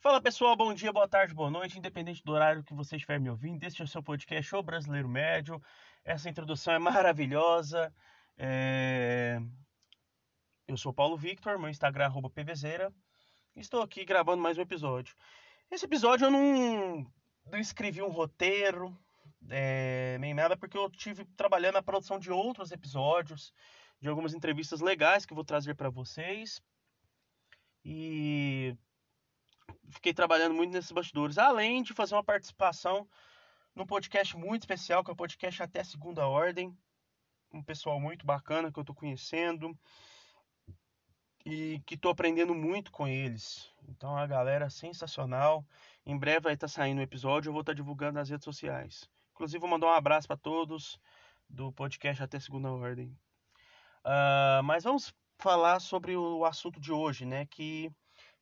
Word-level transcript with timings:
Fala 0.00 0.22
pessoal, 0.22 0.56
bom 0.56 0.72
dia, 0.72 0.90
boa 0.90 1.06
tarde, 1.06 1.34
boa 1.34 1.50
noite, 1.50 1.78
independente 1.78 2.24
do 2.24 2.32
horário 2.32 2.64
que 2.64 2.72
você 2.72 2.96
estiver 2.96 3.20
me 3.20 3.28
ouvindo. 3.28 3.62
Este 3.64 3.82
é 3.82 3.84
o 3.84 3.88
seu 3.88 4.02
podcast, 4.02 4.56
O 4.56 4.62
Brasileiro 4.62 5.06
Médio. 5.06 5.62
Essa 6.02 6.30
introdução 6.30 6.72
é 6.72 6.78
maravilhosa. 6.78 7.94
É... 8.38 9.38
Eu 10.66 10.78
sou 10.78 10.90
Paulo 10.90 11.18
Victor, 11.18 11.58
meu 11.58 11.68
Instagram 11.68 12.06
é 12.06 12.44
pvzeira. 12.44 12.90
Estou 13.54 13.82
aqui 13.82 14.06
gravando 14.06 14.42
mais 14.42 14.56
um 14.56 14.62
episódio. 14.62 15.14
Esse 15.70 15.84
episódio 15.84 16.28
eu 16.28 16.30
não, 16.30 17.06
não 17.44 17.58
escrevi 17.58 18.00
um 18.00 18.08
roteiro, 18.08 18.96
é, 19.50 20.16
nem 20.18 20.32
nada, 20.32 20.56
porque 20.56 20.78
eu 20.78 20.88
tive 20.88 21.24
trabalhando 21.36 21.74
na 21.74 21.82
produção 21.82 22.18
de 22.18 22.30
outros 22.30 22.70
episódios, 22.70 23.52
de 24.00 24.08
algumas 24.08 24.32
entrevistas 24.32 24.80
legais 24.80 25.26
que 25.26 25.34
vou 25.34 25.44
trazer 25.44 25.74
para 25.74 25.90
vocês. 25.90 26.62
E 27.84 28.76
fiquei 29.88 30.14
trabalhando 30.14 30.54
muito 30.54 30.72
nesses 30.72 30.92
bastidores, 30.92 31.36
além 31.36 31.82
de 31.82 31.92
fazer 31.92 32.14
uma 32.14 32.24
participação 32.24 33.08
num 33.74 33.86
podcast 33.86 34.36
muito 34.36 34.62
especial, 34.62 35.02
que 35.02 35.10
é 35.10 35.14
o 35.14 35.16
podcast 35.16 35.62
Até 35.62 35.82
Segunda 35.82 36.26
Ordem. 36.26 36.76
Um 37.52 37.62
pessoal 37.62 37.98
muito 37.98 38.24
bacana 38.24 38.70
que 38.70 38.78
eu 38.78 38.84
tô 38.84 38.94
conhecendo 38.94 39.76
e 41.44 41.82
que 41.86 41.96
tô 41.96 42.10
aprendendo 42.10 42.54
muito 42.54 42.92
com 42.92 43.08
eles. 43.08 43.68
Então 43.88 44.16
a 44.16 44.26
galera 44.26 44.70
sensacional. 44.70 45.66
Em 46.06 46.16
breve 46.16 46.40
vai 46.40 46.54
estar 46.54 46.68
tá 46.68 46.72
saindo 46.72 46.98
o 46.98 47.00
um 47.00 47.04
episódio, 47.04 47.48
eu 47.48 47.52
vou 47.52 47.62
estar 47.62 47.72
tá 47.72 47.76
divulgando 47.76 48.12
nas 48.12 48.30
redes 48.30 48.44
sociais. 48.44 49.08
Inclusive 49.40 49.58
vou 49.58 49.70
mandar 49.70 49.86
um 49.86 49.94
abraço 49.94 50.28
para 50.28 50.36
todos 50.36 51.00
do 51.48 51.72
podcast 51.72 52.22
Até 52.22 52.38
Segunda 52.38 52.70
Ordem. 52.70 53.08
Uh, 54.04 54.62
mas 54.64 54.84
vamos 54.84 55.14
falar 55.38 55.80
sobre 55.80 56.14
o 56.14 56.44
assunto 56.44 56.78
de 56.78 56.92
hoje, 56.92 57.24
né? 57.24 57.46
Que 57.46 57.90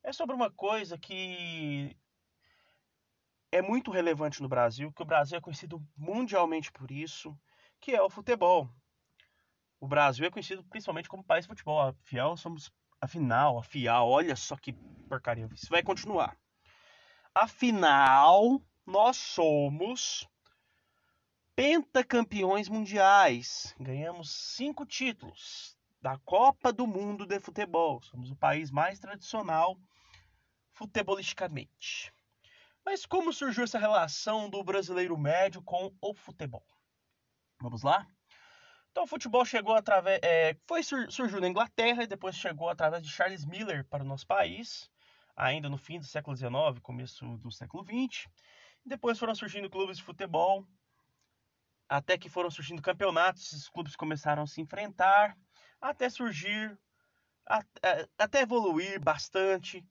é 0.02 0.12
sobre 0.12 0.34
uma 0.34 0.50
coisa 0.50 0.98
que 0.98 1.96
é 3.52 3.62
muito 3.62 3.92
relevante 3.92 4.42
no 4.42 4.48
Brasil, 4.48 4.92
que 4.92 5.00
o 5.00 5.04
Brasil 5.06 5.38
é 5.38 5.40
conhecido 5.40 5.80
mundialmente 5.96 6.72
por 6.72 6.90
isso, 6.90 7.32
que 7.80 7.92
é 7.92 8.02
o 8.02 8.10
futebol. 8.10 8.68
O 9.78 9.86
Brasil 9.86 10.26
é 10.26 10.30
conhecido 10.32 10.64
principalmente 10.64 11.08
como 11.08 11.22
país 11.22 11.44
de 11.44 11.48
futebol. 11.48 11.80
Afinal, 11.80 12.36
somos 12.36 12.72
afinal, 13.00 13.56
afial, 13.56 14.08
olha 14.08 14.34
só 14.34 14.56
que 14.56 14.72
porcaria. 15.08 15.48
Isso 15.54 15.70
vai 15.70 15.80
continuar. 15.80 16.36
Afinal, 17.32 18.60
nós 18.84 19.16
somos 19.16 20.28
pentacampeões 21.58 22.68
mundiais. 22.68 23.74
Ganhamos 23.80 24.30
cinco 24.30 24.86
títulos 24.86 25.76
da 26.00 26.16
Copa 26.18 26.72
do 26.72 26.86
Mundo 26.86 27.26
de 27.26 27.40
Futebol. 27.40 28.00
Somos 28.00 28.30
o 28.30 28.36
país 28.36 28.70
mais 28.70 29.00
tradicional 29.00 29.76
futebolisticamente. 30.72 32.14
Mas 32.86 33.04
como 33.04 33.32
surgiu 33.32 33.64
essa 33.64 33.76
relação 33.76 34.48
do 34.48 34.62
brasileiro 34.62 35.18
médio 35.18 35.60
com 35.60 35.92
o 36.00 36.14
futebol? 36.14 36.64
Vamos 37.60 37.82
lá? 37.82 38.06
Então 38.92 39.02
o 39.02 39.08
futebol 39.08 39.44
chegou 39.44 39.74
através. 39.74 40.20
É, 40.22 40.56
foi 40.64 40.84
surgiu 40.84 41.40
na 41.40 41.48
Inglaterra 41.48 42.04
e 42.04 42.06
depois 42.06 42.36
chegou 42.36 42.68
através 42.68 43.02
de 43.02 43.10
Charles 43.10 43.44
Miller 43.44 43.84
para 43.86 44.04
o 44.04 44.06
nosso 44.06 44.28
país, 44.28 44.88
ainda 45.34 45.68
no 45.68 45.76
fim 45.76 45.98
do 45.98 46.06
século 46.06 46.36
XIX, 46.36 46.78
começo 46.80 47.36
do 47.38 47.50
século 47.50 47.84
XX. 47.84 48.28
Depois 48.86 49.18
foram 49.18 49.34
surgindo 49.34 49.68
clubes 49.68 49.96
de 49.96 50.04
futebol, 50.04 50.64
até 51.88 52.18
que 52.18 52.28
foram 52.28 52.50
surgindo 52.50 52.82
campeonatos, 52.82 53.52
esses 53.52 53.68
clubes 53.68 53.96
começaram 53.96 54.42
a 54.42 54.46
se 54.46 54.60
enfrentar, 54.60 55.36
até 55.80 56.10
surgir, 56.10 56.78
até 58.18 58.42
evoluir 58.42 59.00
bastante, 59.00 59.84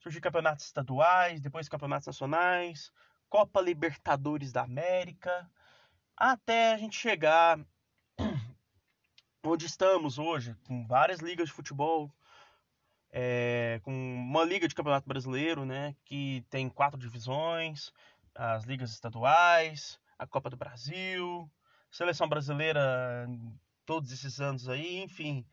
surgir 0.00 0.20
campeonatos 0.20 0.64
estaduais, 0.64 1.40
depois 1.40 1.68
campeonatos 1.68 2.06
nacionais, 2.06 2.90
Copa 3.28 3.60
Libertadores 3.60 4.52
da 4.52 4.62
América, 4.62 5.48
até 6.16 6.74
a 6.74 6.76
gente 6.76 6.96
chegar 6.96 7.58
onde 9.44 9.66
estamos 9.66 10.18
hoje, 10.18 10.56
com 10.66 10.86
várias 10.86 11.20
ligas 11.20 11.48
de 11.48 11.54
futebol, 11.54 12.10
é, 13.12 13.80
com 13.84 13.92
uma 13.92 14.42
liga 14.42 14.66
de 14.66 14.74
campeonato 14.74 15.08
brasileiro, 15.08 15.64
né, 15.64 15.94
que 16.04 16.44
tem 16.50 16.68
quatro 16.68 16.98
divisões, 16.98 17.92
as 18.34 18.64
ligas 18.64 18.90
estaduais, 18.90 20.00
a 20.18 20.26
Copa 20.26 20.50
do 20.50 20.56
Brasil, 20.56 21.50
seleção 21.90 22.28
brasileira 22.28 23.26
todos 23.84 24.10
esses 24.12 24.40
anos 24.40 24.68
aí, 24.68 25.02
enfim, 25.02 25.46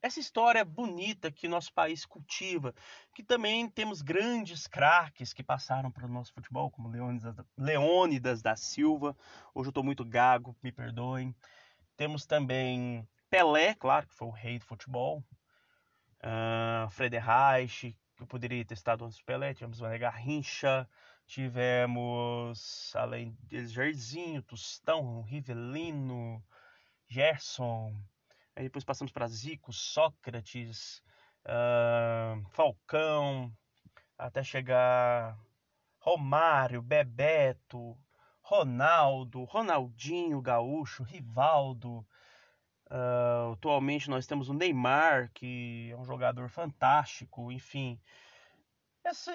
essa 0.00 0.20
história 0.20 0.64
bonita 0.64 1.30
que 1.30 1.48
nosso 1.48 1.72
país 1.72 2.06
cultiva, 2.06 2.74
que 3.14 3.22
também 3.22 3.68
temos 3.68 4.00
grandes 4.00 4.66
craques 4.66 5.32
que 5.32 5.42
passaram 5.42 5.90
pelo 5.90 6.08
nosso 6.08 6.32
futebol, 6.32 6.70
como 6.70 6.88
Leônidas, 7.56 8.42
da 8.42 8.54
Silva. 8.54 9.16
Hoje 9.54 9.68
eu 9.68 9.70
estou 9.70 9.82
muito 9.82 10.04
gago, 10.04 10.56
me 10.62 10.70
perdoem. 10.70 11.34
Temos 11.96 12.26
também 12.26 13.06
Pelé, 13.28 13.74
claro, 13.74 14.06
que 14.06 14.14
foi 14.14 14.28
o 14.28 14.32
rei 14.32 14.58
do 14.58 14.64
futebol. 14.64 15.24
Uh, 16.22 16.88
Frederich, 16.90 17.96
que 18.16 18.22
eu 18.22 18.26
poderia 18.26 18.64
ter 18.64 18.74
estado 18.74 19.04
antes 19.04 19.18
do 19.18 19.24
Pelé. 19.24 19.52
Tivemos 19.52 19.80
Mané 19.80 19.98
Garrincha, 19.98 20.88
tivemos, 21.28 22.92
além 22.96 23.36
deles, 23.42 23.70
Jairzinho, 23.70 24.42
Tostão, 24.42 25.22
Rivelino, 25.22 26.42
Gerson, 27.06 27.94
Aí 28.58 28.64
depois 28.64 28.82
passamos 28.82 29.12
para 29.12 29.28
Zico, 29.28 29.72
Sócrates, 29.72 31.00
uh, 31.44 32.44
Falcão, 32.50 33.52
até 34.18 34.42
chegar 34.42 35.38
Romário, 36.00 36.82
Bebeto, 36.82 37.96
Ronaldo, 38.42 39.44
Ronaldinho 39.44 40.42
Gaúcho, 40.42 41.04
Rivaldo. 41.04 42.04
Uh, 42.90 43.52
atualmente 43.52 44.10
nós 44.10 44.26
temos 44.26 44.48
o 44.48 44.54
Neymar, 44.54 45.30
que 45.32 45.90
é 45.92 45.96
um 45.96 46.04
jogador 46.04 46.48
fantástico, 46.48 47.52
enfim. 47.52 47.96
Essa, 49.04 49.32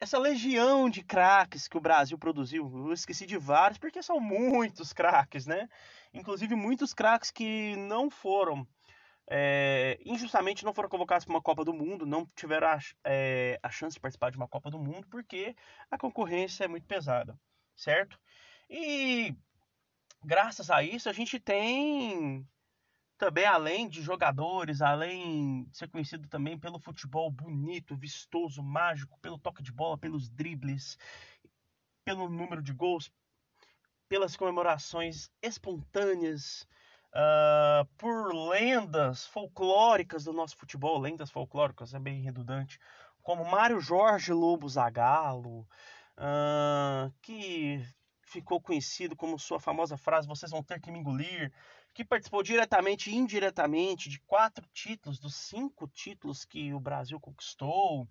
essa 0.00 0.18
legião 0.18 0.90
de 0.90 1.02
craques 1.02 1.66
que 1.66 1.78
o 1.78 1.80
Brasil 1.80 2.18
produziu, 2.18 2.70
eu 2.88 2.92
esqueci 2.92 3.24
de 3.26 3.38
vários, 3.38 3.78
porque 3.78 4.02
são 4.02 4.20
muitos 4.20 4.92
craques, 4.92 5.46
né? 5.46 5.68
Inclusive 6.12 6.54
muitos 6.54 6.92
craques 6.92 7.30
que 7.30 7.74
não 7.76 8.10
foram, 8.10 8.66
é, 9.26 9.98
injustamente 10.04 10.64
não 10.64 10.74
foram 10.74 10.88
convocados 10.88 11.24
para 11.24 11.34
uma 11.34 11.42
Copa 11.42 11.64
do 11.64 11.72
Mundo, 11.72 12.04
não 12.04 12.26
tiveram 12.36 12.68
a, 12.68 12.78
é, 13.04 13.58
a 13.62 13.70
chance 13.70 13.94
de 13.94 14.00
participar 14.00 14.30
de 14.30 14.36
uma 14.36 14.48
Copa 14.48 14.70
do 14.70 14.78
Mundo, 14.78 15.06
porque 15.08 15.56
a 15.90 15.96
concorrência 15.96 16.64
é 16.64 16.68
muito 16.68 16.86
pesada, 16.86 17.38
certo? 17.74 18.20
E 18.68 19.34
graças 20.22 20.70
a 20.70 20.82
isso 20.82 21.08
a 21.08 21.12
gente 21.12 21.38
tem 21.38 22.46
também 23.16 23.46
além 23.46 23.88
de 23.88 24.02
jogadores, 24.02 24.82
além 24.82 25.64
de 25.64 25.76
ser 25.76 25.88
conhecido 25.88 26.28
também 26.28 26.58
pelo 26.58 26.78
futebol 26.78 27.30
bonito, 27.30 27.96
vistoso, 27.96 28.62
mágico, 28.62 29.18
pelo 29.20 29.38
toque 29.38 29.62
de 29.62 29.72
bola, 29.72 29.96
pelos 29.96 30.28
dribles, 30.28 30.98
pelo 32.04 32.28
número 32.28 32.62
de 32.62 32.72
gols, 32.72 33.10
pelas 34.08 34.36
comemorações 34.36 35.30
espontâneas, 35.40 36.66
uh, 37.14 37.86
por 37.96 38.34
lendas 38.34 39.26
folclóricas 39.26 40.24
do 40.24 40.32
nosso 40.32 40.56
futebol, 40.56 40.98
lendas 40.98 41.30
folclóricas, 41.30 41.94
é 41.94 41.98
bem 41.98 42.20
redundante, 42.20 42.78
como 43.22 43.44
Mário 43.44 43.80
Jorge 43.80 44.32
Lobo 44.32 44.68
Zagallo, 44.68 45.66
uh, 46.18 47.12
que 47.22 47.82
ficou 48.22 48.60
conhecido 48.60 49.16
como 49.16 49.38
sua 49.38 49.60
famosa 49.60 49.96
frase 49.96 50.28
"Vocês 50.28 50.50
vão 50.50 50.62
ter 50.62 50.80
que 50.80 50.90
me 50.90 50.98
engolir", 50.98 51.52
que 51.94 52.04
participou 52.04 52.42
diretamente 52.42 53.08
e 53.08 53.14
indiretamente 53.14 54.10
de 54.10 54.18
quatro 54.20 54.66
títulos 54.74 55.20
dos 55.20 55.36
cinco 55.36 55.86
títulos 55.86 56.44
que 56.44 56.74
o 56.74 56.80
Brasil 56.80 57.20
conquistou. 57.20 58.08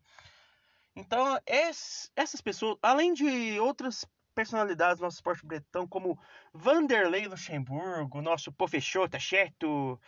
Então, 0.95 1.37
essas 1.45 2.39
pessoas, 2.41 2.77
além 2.81 3.13
de 3.13 3.59
outras 3.59 4.05
personalidades 4.33 4.97
do 4.99 5.03
nosso 5.03 5.17
esporte 5.17 5.45
bretão, 5.45 5.85
como 5.85 6.17
Vanderlei 6.53 7.27
Luxemburgo, 7.27 8.21
nosso 8.21 8.51
Pofechô, 8.51 9.07
tá 9.07 9.19
certo? 9.19 9.99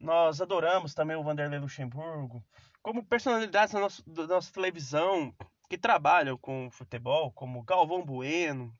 Nós 0.00 0.40
adoramos 0.40 0.94
também 0.94 1.16
o 1.16 1.22
Vanderlei 1.22 1.58
Luxemburgo. 1.58 2.42
Como 2.82 3.04
personalidades 3.04 3.74
da 3.74 3.80
nossa, 3.80 4.02
da 4.06 4.26
nossa 4.26 4.52
televisão 4.52 5.34
que 5.68 5.76
trabalham 5.76 6.38
com 6.38 6.70
futebol, 6.70 7.30
como 7.32 7.62
Galvão 7.62 8.04
Bueno, 8.04 8.74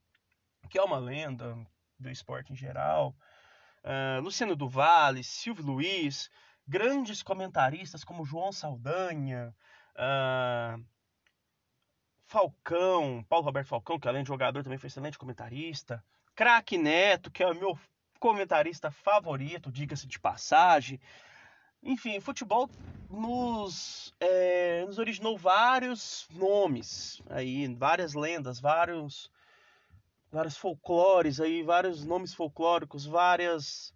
que 0.71 0.79
é 0.79 0.83
uma 0.83 0.99
lenda 0.99 1.55
do 1.99 2.09
esporte 2.09 2.53
em 2.53 2.56
geral, 2.56 3.15
uh, 3.88 4.20
Luciano 4.20 4.55
Duvalli, 4.55 5.25
Silvio 5.25 5.64
Luiz, 5.64 6.31
grandes 6.67 7.23
comentaristas 7.23 8.05
como 8.05 8.25
João 8.25 8.52
Saldanha, 8.52 9.55
uh, 9.96 10.85
Falcão, 12.26 13.25
Paulo 13.26 13.46
Roberto 13.46 13.69
Falcão, 13.69 13.99
que 13.99 14.06
além 14.06 14.23
de 14.23 14.29
jogador 14.29 14.62
também 14.62 14.79
foi 14.79 14.88
excelente 14.88 15.19
comentarista. 15.19 16.05
Craque 16.35 16.76
Neto, 16.76 17.31
que 17.31 17.43
é 17.43 17.46
o 17.46 17.55
meu 17.55 17.79
comentarista 18.20 18.90
favorito, 18.90 19.73
diga-se 19.73 20.06
de 20.06 20.19
passagem. 20.19 21.00
Enfim, 21.82 22.20
futebol 22.20 22.69
nos, 23.08 24.14
é, 24.20 24.85
nos 24.85 24.99
originou 24.99 25.38
vários 25.38 26.29
nomes 26.32 27.23
aí, 27.31 27.67
várias 27.75 28.14
lendas, 28.14 28.61
vários 28.61 29.31
vários 30.31 30.57
folclores 30.57 31.41
aí, 31.41 31.63
vários 31.63 32.05
nomes 32.05 32.35
folclóricos, 32.35 33.07
várias 33.07 33.93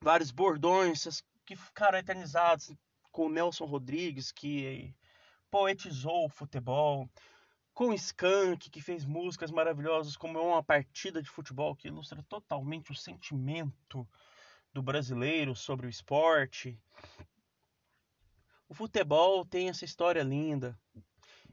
vários 0.00 0.30
bordões 0.30 1.22
que 1.44 1.56
ficaram 1.56 1.98
eternizados 1.98 2.72
com 3.10 3.28
Nelson 3.28 3.64
Rodrigues, 3.64 4.30
que 4.30 4.94
poetizou 5.50 6.26
o 6.26 6.28
futebol, 6.28 7.08
com 7.72 7.92
Skank, 7.92 8.70
que 8.70 8.80
fez 8.80 9.04
músicas 9.04 9.50
maravilhosas 9.50 10.16
como 10.16 10.40
uma 10.40 10.62
partida 10.62 11.22
de 11.22 11.28
futebol 11.28 11.74
que 11.74 11.88
ilustra 11.88 12.22
totalmente 12.28 12.90
o 12.90 12.94
sentimento 12.94 14.06
do 14.72 14.82
brasileiro 14.82 15.54
sobre 15.54 15.86
o 15.86 15.90
esporte. 15.90 16.78
O 18.68 18.74
futebol 18.74 19.44
tem 19.44 19.68
essa 19.68 19.84
história 19.84 20.22
linda. 20.22 20.78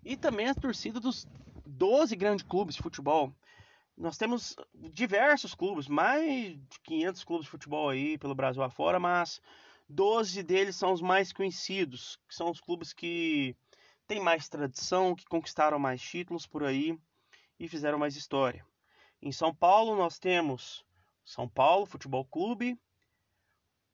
E 0.03 0.17
também 0.17 0.47
a 0.49 0.55
torcida 0.55 0.99
dos 0.99 1.25
12 1.65 2.15
grandes 2.15 2.45
clubes 2.45 2.75
de 2.75 2.81
futebol. 2.81 3.33
Nós 3.95 4.17
temos 4.17 4.55
diversos 4.73 5.53
clubes, 5.53 5.87
mais 5.87 6.55
de 6.55 6.79
500 6.83 7.23
clubes 7.23 7.45
de 7.45 7.51
futebol 7.51 7.89
aí 7.89 8.17
pelo 8.17 8.33
Brasil 8.33 8.63
afora, 8.63 8.99
mas 8.99 9.39
12 9.87 10.41
deles 10.43 10.75
são 10.75 10.91
os 10.91 11.01
mais 11.01 11.31
conhecidos, 11.31 12.19
que 12.27 12.33
são 12.33 12.49
os 12.49 12.59
clubes 12.59 12.91
que 12.91 13.55
têm 14.07 14.19
mais 14.19 14.49
tradição, 14.49 15.15
que 15.15 15.25
conquistaram 15.25 15.77
mais 15.77 16.01
títulos 16.01 16.47
por 16.47 16.63
aí 16.63 16.97
e 17.59 17.67
fizeram 17.67 17.99
mais 17.99 18.15
história. 18.15 18.65
Em 19.21 19.31
São 19.31 19.53
Paulo 19.53 19.95
nós 19.95 20.17
temos 20.17 20.83
São 21.23 21.47
Paulo 21.47 21.85
Futebol 21.85 22.25
Clube, 22.25 22.77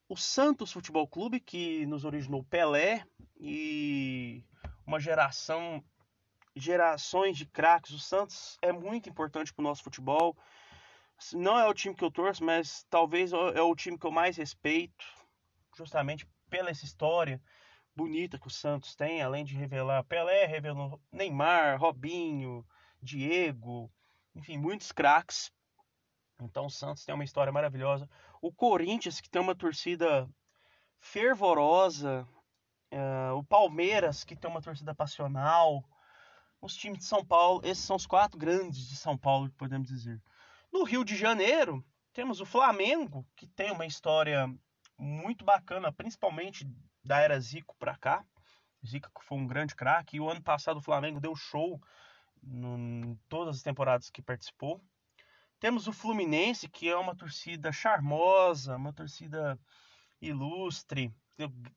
o 0.07 0.15
Santos 0.15 0.71
Futebol 0.71 1.07
Clube, 1.07 1.39
que 1.39 1.85
nos 1.85 2.03
originou 2.03 2.43
Pelé 2.43 3.05
e 3.39 4.43
uma 4.87 4.99
geração, 4.99 5.83
gerações 6.55 7.37
de 7.37 7.45
craques. 7.45 7.91
O 7.91 7.99
Santos 7.99 8.57
é 8.61 8.71
muito 8.71 9.09
importante 9.09 9.53
para 9.53 9.61
o 9.61 9.67
nosso 9.67 9.83
futebol. 9.83 10.37
Não 11.33 11.59
é 11.59 11.67
o 11.67 11.73
time 11.73 11.95
que 11.95 12.03
eu 12.03 12.11
torço, 12.11 12.43
mas 12.43 12.85
talvez 12.89 13.31
é 13.33 13.61
o 13.61 13.75
time 13.75 13.97
que 13.97 14.05
eu 14.05 14.11
mais 14.11 14.37
respeito, 14.37 15.05
justamente 15.75 16.27
pela 16.49 16.69
essa 16.69 16.85
história 16.85 17.41
bonita 17.95 18.39
que 18.39 18.47
o 18.47 18.51
Santos 18.51 18.95
tem, 18.95 19.21
além 19.21 19.43
de 19.43 19.55
revelar 19.55 20.03
Pelé, 20.05 20.45
revelou 20.45 21.01
Neymar, 21.11 21.77
Robinho, 21.77 22.65
Diego, 23.01 23.91
enfim, 24.33 24.57
muitos 24.57 24.91
craques. 24.91 25.51
Então 26.41 26.67
o 26.67 26.69
Santos 26.69 27.03
tem 27.03 27.13
uma 27.13 27.25
história 27.25 27.51
maravilhosa. 27.51 28.09
O 28.41 28.53
Corinthians, 28.53 29.19
que 29.19 29.29
tem 29.29 29.41
uma 29.41 29.55
torcida 29.55 30.29
fervorosa. 30.99 32.25
Uh, 32.91 33.35
o 33.35 33.43
Palmeiras, 33.43 34.23
que 34.23 34.35
tem 34.35 34.49
uma 34.49 34.61
torcida 34.61 34.95
passional. 34.95 35.83
Os 36.61 36.75
times 36.75 36.99
de 36.99 37.05
São 37.05 37.23
Paulo, 37.23 37.61
esses 37.63 37.83
são 37.83 37.95
os 37.95 38.05
quatro 38.05 38.37
grandes 38.37 38.87
de 38.87 38.95
São 38.95 39.17
Paulo, 39.17 39.49
podemos 39.57 39.87
dizer. 39.87 40.21
No 40.71 40.83
Rio 40.83 41.05
de 41.05 41.15
Janeiro, 41.15 41.83
temos 42.13 42.41
o 42.41 42.45
Flamengo, 42.45 43.25
que 43.35 43.47
tem 43.47 43.71
uma 43.71 43.85
história 43.85 44.53
muito 44.97 45.45
bacana, 45.45 45.91
principalmente 45.91 46.69
da 47.03 47.19
era 47.19 47.39
Zico 47.39 47.75
para 47.79 47.95
cá. 47.95 48.25
Zico 48.85 49.09
foi 49.21 49.37
um 49.37 49.47
grande 49.47 49.73
craque. 49.73 50.17
E 50.17 50.19
o 50.19 50.29
ano 50.29 50.41
passado 50.41 50.77
o 50.77 50.81
Flamengo 50.81 51.19
deu 51.19 51.33
show 51.35 51.81
em 52.43 53.17
todas 53.29 53.57
as 53.57 53.63
temporadas 53.63 54.09
que 54.09 54.21
participou. 54.21 54.81
Temos 55.59 55.87
o 55.87 55.93
Fluminense, 55.93 56.69
que 56.69 56.89
é 56.89 56.95
uma 56.95 57.15
torcida 57.15 57.71
charmosa, 57.71 58.75
uma 58.75 58.93
torcida 58.93 59.59
ilustre, 60.21 61.13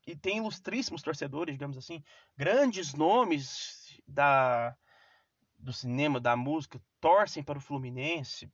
e 0.05 0.15
tem 0.15 0.37
ilustríssimos 0.37 1.01
torcedores, 1.01 1.55
digamos 1.55 1.77
assim, 1.77 2.03
grandes 2.35 2.93
nomes 2.93 3.82
da, 4.07 4.75
do 5.57 5.73
cinema, 5.73 6.19
da 6.19 6.35
música, 6.35 6.81
torcem 6.99 7.43
para 7.43 7.57
o 7.57 7.61
Fluminense. 7.61 8.51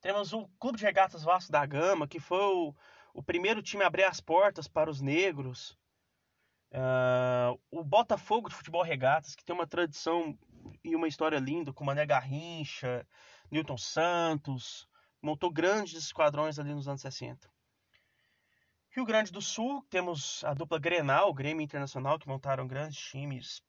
Temos 0.00 0.32
o 0.32 0.46
Clube 0.58 0.78
de 0.78 0.84
Regatas 0.84 1.22
Vasco 1.22 1.50
da 1.50 1.64
Gama, 1.64 2.06
que 2.06 2.20
foi 2.20 2.42
o, 2.42 2.74
o 3.14 3.22
primeiro 3.22 3.62
time 3.62 3.82
a 3.82 3.86
abrir 3.86 4.04
as 4.04 4.20
portas 4.20 4.68
para 4.68 4.90
os 4.90 5.00
negros. 5.00 5.78
Uh, 6.70 7.58
o 7.70 7.84
Botafogo 7.84 8.48
de 8.48 8.54
Futebol 8.54 8.82
Regatas, 8.82 9.34
que 9.34 9.44
tem 9.44 9.54
uma 9.54 9.66
tradição 9.66 10.36
e 10.82 10.94
uma 10.94 11.08
história 11.08 11.38
linda, 11.38 11.72
com 11.72 11.84
Mané 11.84 12.04
Garrincha, 12.04 13.06
Newton 13.50 13.78
Santos, 13.78 14.88
montou 15.22 15.50
grandes 15.50 15.94
esquadrões 15.94 16.58
ali 16.58 16.74
nos 16.74 16.88
anos 16.88 17.00
60. 17.00 17.48
Rio 18.90 19.04
Grande 19.04 19.32
do 19.32 19.40
Sul, 19.40 19.84
temos 19.90 20.44
a 20.44 20.54
dupla 20.54 20.78
Grenal, 20.78 21.32
Grêmio 21.32 21.64
Internacional, 21.64 22.18
que 22.18 22.28
montaram 22.28 22.66
grandes 22.66 22.98
times, 22.98 23.62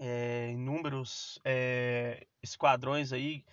é, 0.00 0.50
inúmeros 0.50 1.38
é, 1.44 2.26
esquadrões 2.42 3.12
aí. 3.12 3.44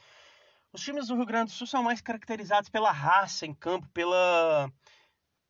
Os 0.71 0.81
times 0.81 1.07
do 1.07 1.15
Rio 1.15 1.25
Grande 1.25 1.51
do 1.51 1.55
Sul 1.55 1.67
são 1.67 1.83
mais 1.83 2.01
caracterizados 2.01 2.69
pela 2.69 2.91
raça 2.91 3.45
em 3.45 3.53
campo, 3.53 3.87
pela, 3.93 4.71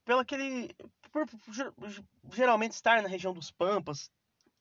pela 0.03 0.21
aquele, 0.23 0.75
por, 1.11 1.25
geralmente 2.33 2.73
estar 2.73 3.01
na 3.01 3.07
região 3.07 3.33
dos 3.33 3.51
Pampas, 3.51 4.11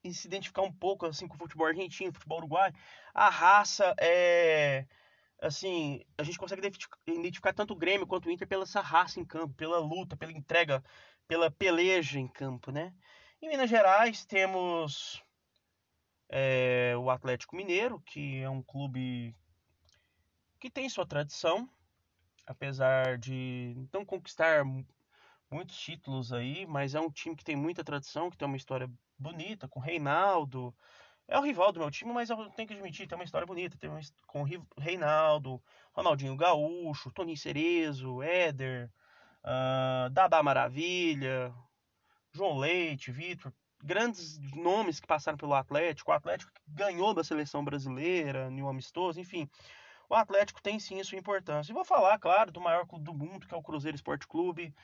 e 0.05 0.15
se 0.15 0.27
identificar 0.27 0.62
um 0.62 0.73
pouco 0.73 1.06
assim 1.06 1.27
com 1.27 1.35
o 1.35 1.38
futebol 1.38 1.67
argentino, 1.67 2.12
futebol 2.12 2.38
uruguaio, 2.38 2.75
a 3.12 3.29
raça 3.29 3.94
é 3.99 4.87
assim, 5.41 6.03
a 6.17 6.23
gente 6.23 6.38
consegue 6.38 6.67
identificar 7.06 7.53
tanto 7.53 7.75
o 7.75 7.77
Grêmio 7.77 8.06
quanto 8.06 8.27
o 8.27 8.31
Inter 8.31 8.49
pela 8.49 8.62
essa 8.62 8.81
raça 8.81 9.21
em 9.21 9.25
campo, 9.25 9.55
pela 9.55 9.79
luta, 9.79 10.17
pela 10.17 10.33
entrega, 10.33 10.83
pela 11.29 11.50
peleja 11.50 12.19
em 12.19 12.29
campo, 12.29 12.71
né? 12.71 12.94
Em 13.43 13.49
Minas 13.49 13.69
Gerais 13.69 14.25
temos 14.25 15.23
é, 16.28 16.94
o 16.99 17.11
Atlético 17.11 17.56
Mineiro, 17.56 18.00
que 18.00 18.40
é 18.40 18.50
um 18.50 18.62
clube 18.62 19.34
que 20.58 20.70
tem 20.70 20.88
sua 20.88 21.06
tradição, 21.06 21.69
apesar 22.46 23.19
de 23.19 23.76
não 23.93 24.05
conquistar 24.05 24.64
muitos 25.50 25.78
títulos 25.78 26.32
aí, 26.32 26.67
mas 26.67 26.94
é 26.94 27.00
um 27.00 27.11
time 27.11 27.37
que 27.37 27.44
tem 27.44 27.56
muita 27.56 27.84
tradição, 27.84 28.31
que 28.31 28.37
tem 28.37 28.46
uma 28.46 28.56
história 28.56 28.90
bonita, 29.19 29.69
com 29.69 29.81
Reinaldo. 29.81 30.75
É 31.28 31.38
o 31.38 31.43
rival 31.43 31.73
do 31.73 31.81
meu 31.81 31.90
time, 31.90 32.12
mas 32.12 32.31
eu 32.31 32.37
tenho 32.50 32.69
que 32.69 32.75
admitir, 32.75 33.08
tem 33.08 33.19
uma 33.19 33.25
história 33.25 33.46
bonita. 33.46 33.76
Tem 33.78 33.90
uma, 33.90 34.00
com 34.26 34.44
Reinaldo, 34.78 35.62
Ronaldinho 35.93 36.37
Gaúcho, 36.37 37.11
Toninho 37.11 37.37
Cerezo, 37.37 38.23
Éder, 38.23 38.90
uh, 39.42 40.42
Maravilha, 40.45 41.52
João 42.33 42.59
Leite, 42.59 43.11
Vitor. 43.11 43.52
Grandes 43.83 44.38
nomes 44.54 44.99
que 44.99 45.06
passaram 45.06 45.38
pelo 45.38 45.54
Atlético. 45.54 46.11
O 46.11 46.14
Atlético 46.14 46.52
ganhou 46.66 47.14
da 47.14 47.23
seleção 47.23 47.64
brasileira, 47.64 48.50
New 48.50 48.68
Amistoso, 48.68 49.21
enfim. 49.21 49.49
O 50.09 50.14
Atlético 50.14 50.62
tem 50.62 50.78
sim 50.78 51.02
sua 51.02 51.18
importância. 51.18 51.73
E 51.73 51.75
vou 51.75 51.85
falar, 51.85 52.18
claro, 52.18 52.52
do 52.52 52.61
maior 52.61 52.87
clube 52.87 53.04
do 53.04 53.14
mundo, 53.14 53.47
que 53.47 53.54
é 53.54 53.56
o 53.56 53.62
Cruzeiro 53.62 53.97
Esporte 53.97 54.26
Clube. 54.26 54.75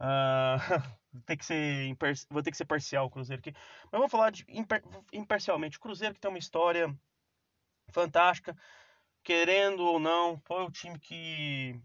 Uh, 0.00 0.58
vou, 1.12 1.22
ter 1.22 1.36
que 1.36 1.44
ser 1.44 1.96
vou 2.30 2.42
ter 2.42 2.50
que 2.50 2.56
ser 2.56 2.64
parcial 2.64 3.06
o 3.06 3.10
Cruzeiro 3.10 3.40
aqui. 3.40 3.54
Mas 3.90 4.00
vou 4.00 4.08
falar 4.08 4.30
de 4.30 4.44
imper 4.48 4.82
imparcialmente. 5.12 5.78
O 5.78 5.80
Cruzeiro 5.80 6.14
que 6.14 6.20
tem 6.20 6.30
uma 6.30 6.38
história 6.38 6.94
fantástica. 7.90 8.56
Querendo 9.22 9.84
ou 9.84 10.00
não, 10.00 10.36
foi 10.44 10.64
o 10.64 10.70
time 10.70 10.98
que. 10.98 11.80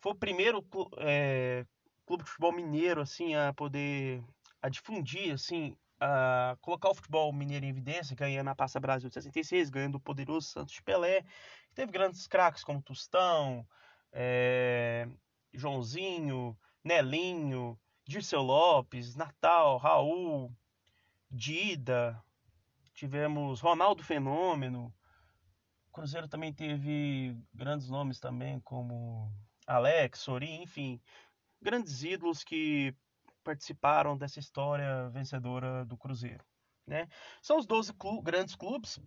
Foi 0.00 0.12
o 0.12 0.16
primeiro 0.16 0.62
é, 0.98 1.64
clube 2.04 2.24
de 2.24 2.30
futebol 2.30 2.52
mineiro 2.52 3.00
assim, 3.00 3.34
a 3.34 3.54
poder 3.54 4.22
a 4.62 4.68
difundir 4.68 5.34
assim, 5.34 5.76
a 6.00 6.56
colocar 6.60 6.90
o 6.90 6.94
futebol 6.94 7.32
mineiro 7.32 7.66
em 7.66 7.68
evidência, 7.68 8.16
ganhando 8.16 8.48
a 8.48 8.54
Passa 8.54 8.80
Brasil 8.80 9.08
de 9.08 9.14
66, 9.14 9.68
ganhando 9.68 9.96
o 9.96 10.00
poderoso 10.00 10.48
Santos 10.48 10.80
Pelé. 10.80 11.24
Teve 11.74 11.90
grandes 11.90 12.26
craques 12.26 12.62
como 12.62 12.82
Tostão, 12.82 13.66
é, 14.12 15.08
Joãozinho, 15.52 16.56
Nelinho, 16.84 17.78
Dirceu 18.06 18.42
Lopes, 18.42 19.16
Natal, 19.16 19.78
Raul, 19.78 20.54
Dida, 21.30 22.22
tivemos 22.94 23.60
Ronaldo 23.60 24.02
Fenômeno. 24.02 24.94
O 25.88 25.92
Cruzeiro 25.92 26.28
também 26.28 26.52
teve 26.52 27.36
grandes 27.52 27.88
nomes 27.88 28.18
também 28.18 28.60
como 28.60 29.32
Alex, 29.66 30.20
Sorin, 30.20 30.62
enfim, 30.62 31.00
grandes 31.60 32.02
ídolos 32.02 32.42
que 32.42 32.94
participaram 33.42 34.16
dessa 34.16 34.38
história 34.38 35.08
vencedora 35.10 35.84
do 35.84 35.96
Cruzeiro. 35.96 36.44
Né? 36.86 37.08
São 37.40 37.58
os 37.58 37.66
12 37.66 37.92
clu 37.94 38.20
grandes 38.22 38.54
clubes, 38.54 39.00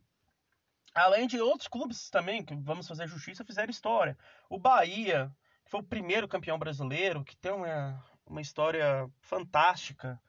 além 0.94 1.28
de 1.28 1.40
outros 1.40 1.68
clubes 1.68 2.10
também, 2.10 2.44
que 2.44 2.56
vamos 2.56 2.88
fazer 2.88 3.08
justiça, 3.08 3.44
fizeram 3.44 3.70
história. 3.70 4.18
O 4.50 4.58
Bahia 4.58 5.32
foi 5.66 5.82
o 5.82 5.84
primeiro 5.84 6.28
campeão 6.28 6.58
brasileiro, 6.58 7.24
que 7.24 7.36
tem 7.36 7.52
uma, 7.52 8.04
uma 8.26 8.42
história 8.42 9.10
fantástica. 9.20 10.20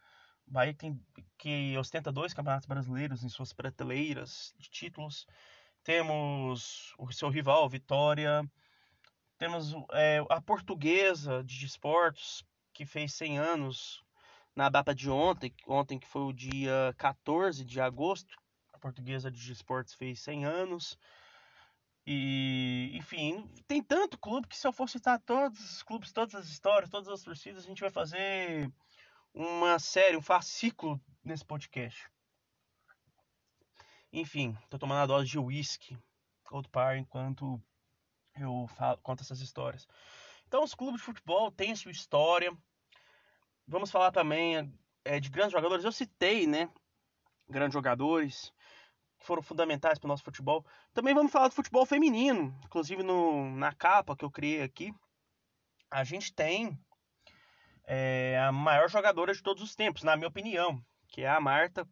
O 0.46 0.50
Bahia 0.50 0.74
tem, 0.74 1.00
que 1.38 1.76
ostenta 1.78 2.10
dois 2.10 2.34
campeonatos 2.34 2.66
brasileiros 2.66 3.22
em 3.22 3.28
suas 3.28 3.52
prateleiras 3.52 4.54
de 4.58 4.68
títulos. 4.68 5.26
Temos 5.84 6.94
o 6.98 7.12
seu 7.12 7.28
rival, 7.28 7.68
Vitória. 7.68 8.42
Temos 9.38 9.72
é, 9.92 10.24
a 10.28 10.40
Portuguesa 10.40 11.44
de 11.44 11.64
Esportes, 11.64 12.42
que 12.76 12.84
fez 12.84 13.14
100 13.14 13.38
anos 13.38 14.04
na 14.54 14.68
data 14.68 14.94
de 14.94 15.08
ontem, 15.08 15.50
ontem 15.66 15.98
que 15.98 16.06
foi 16.06 16.22
o 16.22 16.32
dia 16.32 16.94
14 16.98 17.64
de 17.64 17.80
agosto. 17.80 18.36
A 18.70 18.78
Portuguesa 18.78 19.30
de 19.30 19.50
Esportes 19.50 19.94
fez 19.94 20.20
100 20.20 20.44
anos. 20.44 20.98
E, 22.06 22.90
enfim, 22.92 23.50
tem 23.66 23.82
tanto 23.82 24.18
clube 24.18 24.46
que 24.46 24.56
se 24.56 24.66
eu 24.66 24.72
for 24.72 24.90
citar 24.90 25.18
todos 25.20 25.58
os 25.58 25.82
clubes, 25.82 26.12
todas 26.12 26.34
as 26.34 26.48
histórias, 26.48 26.90
todas 26.90 27.08
as 27.08 27.22
torcidas, 27.22 27.64
a 27.64 27.66
gente 27.66 27.80
vai 27.80 27.90
fazer 27.90 28.70
uma 29.32 29.78
série, 29.78 30.16
um 30.16 30.22
fascículo 30.22 31.00
nesse 31.24 31.44
podcast. 31.44 32.08
Enfim, 34.12 34.56
tô 34.68 34.78
tomando 34.78 35.00
a 35.00 35.06
dose 35.06 35.28
de 35.28 35.38
whisky, 35.38 35.98
outro 36.50 36.70
par, 36.70 36.96
enquanto 36.98 37.60
eu 38.38 38.66
falo, 38.76 38.98
conto 38.98 39.22
essas 39.22 39.40
histórias. 39.40 39.88
Então, 40.46 40.62
os 40.62 40.74
clubes 40.74 41.00
de 41.00 41.06
futebol 41.06 41.50
têm 41.50 41.74
sua 41.74 41.90
história. 41.90 42.56
Vamos 43.66 43.90
falar 43.90 44.12
também 44.12 44.72
é, 45.04 45.18
de 45.18 45.28
grandes 45.28 45.52
jogadores. 45.52 45.84
Eu 45.84 45.92
citei, 45.92 46.46
né? 46.46 46.70
Grandes 47.48 47.74
jogadores 47.74 48.52
que 49.18 49.26
foram 49.26 49.42
fundamentais 49.42 49.98
para 49.98 50.06
o 50.06 50.08
nosso 50.08 50.22
futebol. 50.24 50.64
Também 50.92 51.14
vamos 51.14 51.32
falar 51.32 51.48
do 51.48 51.54
futebol 51.54 51.84
feminino. 51.84 52.56
Inclusive, 52.64 53.02
no, 53.02 53.50
na 53.56 53.72
capa 53.72 54.16
que 54.16 54.24
eu 54.24 54.30
criei 54.30 54.62
aqui, 54.62 54.94
a 55.90 56.04
gente 56.04 56.32
tem 56.32 56.78
é, 57.84 58.38
a 58.40 58.52
maior 58.52 58.88
jogadora 58.88 59.32
de 59.32 59.42
todos 59.42 59.62
os 59.62 59.74
tempos, 59.74 60.02
na 60.02 60.16
minha 60.16 60.28
opinião, 60.28 60.80
que 61.08 61.22
é 61.22 61.28
a 61.28 61.40
Marta, 61.40 61.88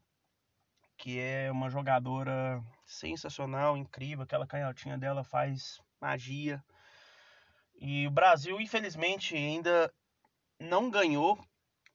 que 0.96 1.18
é 1.18 1.50
uma 1.50 1.70
jogadora 1.70 2.62
sensacional, 2.86 3.76
incrível. 3.76 4.24
Aquela 4.24 4.46
canhotinha 4.46 4.98
dela 4.98 5.24
faz 5.24 5.80
magia. 6.00 6.62
E 7.76 8.06
o 8.06 8.10
Brasil, 8.10 8.60
infelizmente, 8.60 9.36
ainda 9.36 9.92
não 10.58 10.90
ganhou 10.90 11.38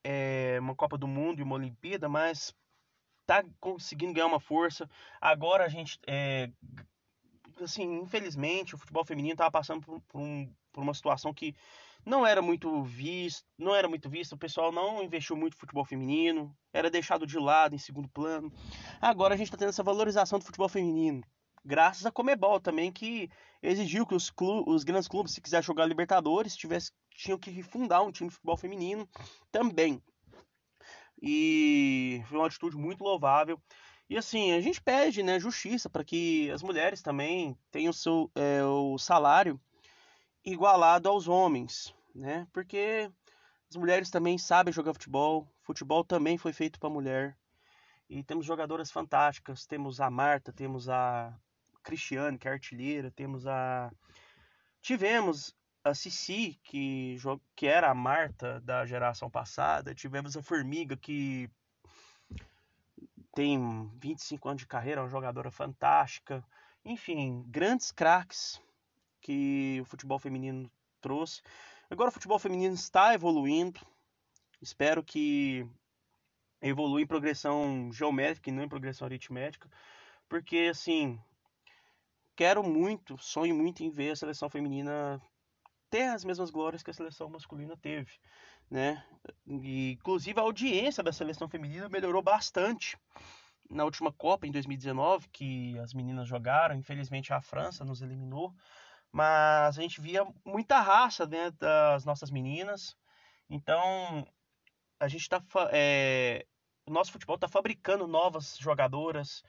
é, 0.04 0.58
uma 0.60 0.76
Copa 0.76 0.98
do 0.98 1.08
Mundo 1.08 1.40
e 1.40 1.44
uma 1.44 1.56
Olimpíada, 1.56 2.08
mas 2.08 2.54
tá 3.26 3.44
conseguindo 3.60 4.14
ganhar 4.14 4.28
uma 4.28 4.40
força. 4.40 4.90
Agora 5.22 5.66
a 5.66 5.70
gente, 5.70 6.00
é, 6.08 6.50
assim, 7.62 8.00
infelizmente, 8.00 8.76
o 8.76 8.78
futebol 8.78 9.06
feminino 9.06 9.34
estava 9.34 9.52
passando 9.52 9.82
por, 9.82 10.02
por, 10.02 10.20
um, 10.20 10.52
por 10.72 10.82
uma 10.82 10.94
situação 10.94 11.34
que 11.34 11.56
não 12.06 12.26
era 12.26 12.42
muito 12.42 12.82
visto, 12.84 13.46
não 13.58 13.76
era 13.76 13.88
muito 13.88 14.10
visto, 14.10 14.34
o 14.34 14.38
pessoal 14.38 14.72
não 14.72 15.04
investiu 15.04 15.36
muito 15.36 15.54
no 15.54 15.60
futebol 15.60 15.86
feminino, 15.86 16.56
era 16.74 16.90
deixado 16.90 17.28
de 17.28 17.38
lado 17.38 17.76
em 17.76 17.78
segundo 17.78 18.10
plano. 18.10 18.52
Agora 19.02 19.34
a 19.34 19.38
gente 19.38 19.48
está 19.48 19.58
tendo 19.58 19.70
essa 19.70 19.84
valorização 19.84 20.40
do 20.40 20.46
futebol 20.46 20.70
feminino, 20.70 21.24
graças 21.64 22.06
a 22.06 22.12
Comebol 22.12 22.60
também 22.60 22.92
que 22.92 23.30
exigiu 23.62 24.06
que 24.06 24.16
os, 24.16 24.30
clubes, 24.30 24.74
os 24.74 24.84
grandes 24.84 25.08
clubes, 25.08 25.34
se 25.34 25.42
quiser 25.42 25.64
jogar 25.64 25.86
Libertadores, 25.86 26.56
tivesse, 26.56 26.92
tinham 27.16 27.38
que 27.38 27.62
fundar 27.64 28.02
um 28.02 28.12
time 28.12 28.30
de 28.30 28.36
futebol 28.36 28.58
feminino 28.58 29.08
também. 29.52 30.02
E 31.22 32.24
foi 32.28 32.38
uma 32.38 32.48
atitude 32.48 32.78
muito 32.78 33.04
louvável. 33.04 33.62
E 34.10 34.18
assim, 34.18 34.54
a 34.54 34.62
gente 34.62 34.82
pede 34.82 35.22
né, 35.22 35.40
justiça 35.40 35.90
para 35.90 36.04
que 36.04 36.50
as 36.52 36.64
mulheres 36.64 37.02
também 37.02 37.58
tenham 37.70 37.94
seu, 37.94 38.32
é, 38.34 38.64
o 38.64 38.98
salário 38.98 39.60
igualado 40.44 41.08
aos 41.08 41.28
homens, 41.28 41.94
né? 42.16 42.48
Porque 42.52 43.12
as 43.70 43.76
mulheres 43.76 44.10
também 44.10 44.38
sabem 44.38 44.74
jogar 44.74 44.94
futebol, 44.94 45.48
futebol 45.62 46.04
também 46.04 46.38
foi 46.38 46.52
feito 46.54 46.80
para 46.80 46.90
mulher. 46.90 47.38
E 48.10 48.24
temos 48.24 48.48
jogadoras 48.48 48.90
fantásticas, 48.90 49.68
temos 49.68 50.02
a 50.02 50.10
Marta, 50.10 50.52
temos 50.52 50.90
a 50.90 51.32
Cristiane, 51.84 52.38
que 52.38 52.48
é 52.48 52.52
artilheira, 52.52 53.12
temos 53.12 53.48
a 53.48 53.92
tivemos 54.82 55.56
a 55.84 55.94
Cici, 55.94 56.60
que 56.64 57.18
que 57.56 57.68
era 57.68 57.90
a 57.90 57.96
Marta 57.96 58.60
da 58.62 58.86
geração 58.86 59.30
passada, 59.30 59.96
tivemos 59.96 60.36
a 60.36 60.44
Formiga 60.44 60.96
que 60.98 61.50
tem 63.34 63.90
25 64.02 64.50
anos 64.50 64.62
de 64.62 64.68
carreira, 64.68 65.02
é 65.02 65.04
uma 65.04 65.10
jogadora 65.10 65.52
fantástica. 65.52 66.44
Enfim, 66.84 67.44
grandes 67.48 67.92
craques 67.92 68.62
que 69.22 69.80
o 69.82 69.86
futebol 69.86 70.20
feminino 70.20 70.70
trouxe. 71.00 71.42
Agora 71.90 72.10
o 72.10 72.12
futebol 72.14 72.40
feminino 72.40 72.74
está 72.74 73.14
evoluindo. 73.14 73.80
Espero 74.62 75.04
que 75.04 75.66
evolua 76.62 77.02
em 77.02 77.08
progressão 77.08 77.90
geométrica 77.92 78.50
e 78.50 78.54
não 78.54 78.64
em 78.64 78.70
progressão 78.70 79.06
aritmética, 79.06 79.70
porque 80.28 80.68
assim, 80.70 81.20
quero 82.40 82.64
muito, 82.64 83.18
sonho 83.18 83.54
muito 83.54 83.84
em 83.84 83.90
ver 83.90 84.12
a 84.12 84.16
seleção 84.16 84.50
feminina 84.50 85.22
ter 85.90 86.04
as 86.04 86.24
mesmas 86.24 86.50
glórias 86.50 86.82
que 86.82 86.90
a 86.90 86.94
seleção 86.94 87.30
masculina 87.30 87.76
teve, 87.76 88.14
né? 88.72 89.06
E, 89.46 89.92
inclusive 89.92 90.40
a 90.40 90.44
audiência 90.44 91.04
da 91.04 91.12
seleção 91.12 91.50
feminina 91.50 91.90
melhorou 91.90 92.22
bastante 92.22 92.98
na 93.70 93.84
última 93.84 94.14
Copa 94.14 94.48
em 94.48 94.52
2019 94.52 95.28
que 95.34 95.78
as 95.80 95.94
meninas 95.94 96.30
jogaram. 96.30 96.78
Infelizmente 96.78 97.34
a 97.34 97.42
França 97.42 97.84
nos 97.84 98.02
eliminou, 98.02 98.56
mas 99.12 99.78
a 99.78 99.82
gente 99.82 100.00
via 100.00 100.26
muita 100.46 100.80
raça 100.80 101.28
dentro 101.28 101.60
das 101.60 102.06
nossas 102.06 102.32
meninas. 102.32 102.96
Então, 103.50 104.26
a 104.98 105.10
gente 105.10 105.24
está. 105.24 105.44
É, 105.74 106.46
o 106.86 106.92
nosso 106.92 107.12
futebol 107.12 107.36
está 107.36 107.50
fabricando 107.50 108.08
novas 108.08 108.56
jogadoras. 108.58 109.44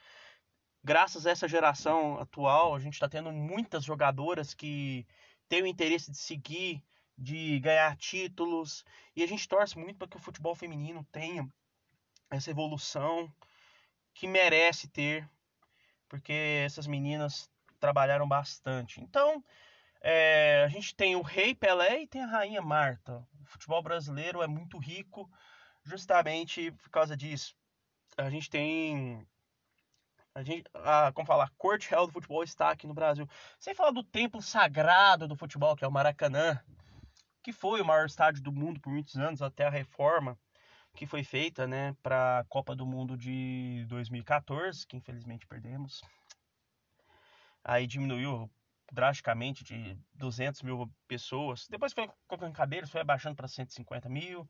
Graças 0.83 1.27
a 1.27 1.31
essa 1.31 1.47
geração 1.47 2.19
atual, 2.19 2.75
a 2.75 2.81
gente 2.81 2.95
está 2.95 3.09
tendo 3.09 3.31
muitas 3.33 3.85
jogadoras 3.85 4.55
que 4.55 5.07
têm 5.49 5.63
o 5.63 5.67
interesse 5.67 6.11
de 6.11 6.17
seguir, 6.17 6.83
de 7.17 7.59
ganhar 7.61 7.97
títulos. 7.97 8.85
E 9.15 9.23
a 9.23 9.27
gente 9.27 9.49
torce 9.49 9.79
muito 9.79 9.99
para 9.99 10.09
que 10.09 10.17
o 10.17 10.21
futebol 10.21 10.55
feminino 10.55 11.07
tenha 11.13 11.47
essa 12.31 12.51
evolução 12.51 13.31
que 14.15 14.27
merece 14.27 14.89
ter, 14.89 15.29
porque 16.09 16.63
essas 16.65 16.87
meninas 16.87 17.51
trabalharam 17.79 18.27
bastante. 18.27 19.01
Então, 19.01 19.45
é, 20.03 20.63
a 20.65 20.69
gente 20.69 20.95
tem 20.95 21.15
o 21.15 21.23
Rei 21.23 21.55
Pelé 21.55 22.03
e 22.03 22.07
tem 22.07 22.23
a 22.23 22.27
Rainha 22.27 22.63
Marta. 22.63 23.27
O 23.41 23.45
futebol 23.45 23.83
brasileiro 23.83 24.43
é 24.43 24.47
muito 24.47 24.79
rico 24.79 25.31
justamente 25.85 26.71
por 26.73 26.91
causa 26.91 27.17
disso. 27.17 27.55
A 28.17 28.31
gente 28.31 28.49
tem. 28.49 29.27
A 30.35 30.43
gente, 30.43 30.65
a, 30.75 31.13
como 31.13 31.27
falar, 31.27 31.51
corte 31.59 31.91
real 31.91 32.07
do 32.07 32.13
futebol 32.13 32.43
está 32.43 32.71
aqui 32.71 32.87
no 32.87 32.95
Brasil. 32.95 33.29
Sem 33.59 33.75
falar 33.75 33.91
do 33.91 34.05
templo 34.05 34.41
sagrado 34.41 35.27
do 35.27 35.37
futebol, 35.37 35.77
que 35.77 35.85
é 35.85 35.89
o 35.89 35.93
Maracanã, 35.93 36.59
que 37.43 37.53
foi 37.53 37.81
o 37.81 37.85
maior 37.85 38.07
estádio 38.07 38.43
do 38.43 38.53
mundo 38.53 38.81
por 38.81 38.93
muitos 38.93 39.17
anos, 39.17 39.43
até 39.43 39.67
a 39.67 39.71
reforma 39.71 40.39
que 40.95 41.07
foi 41.07 41.23
feita 41.23 41.67
né, 41.67 41.97
para 42.03 42.41
a 42.41 42.45
Copa 42.45 42.75
do 42.75 42.85
Mundo 42.85 43.17
de 43.17 43.85
2014, 43.89 44.87
que 44.87 44.97
infelizmente 44.97 45.47
perdemos 45.47 46.01
aí 47.65 47.87
diminuiu 47.87 48.51
drasticamente 48.93 49.63
de 49.63 49.97
200 50.15 50.63
mil 50.63 50.91
pessoas. 51.07 51.69
Depois 51.69 51.93
foi 51.93 52.11
colocando 52.27 52.53
cadeiras, 52.53 52.91
foi 52.91 53.01
abaixando 53.01 53.37
para 53.37 53.47
150 53.47 54.09
mil, 54.09 54.49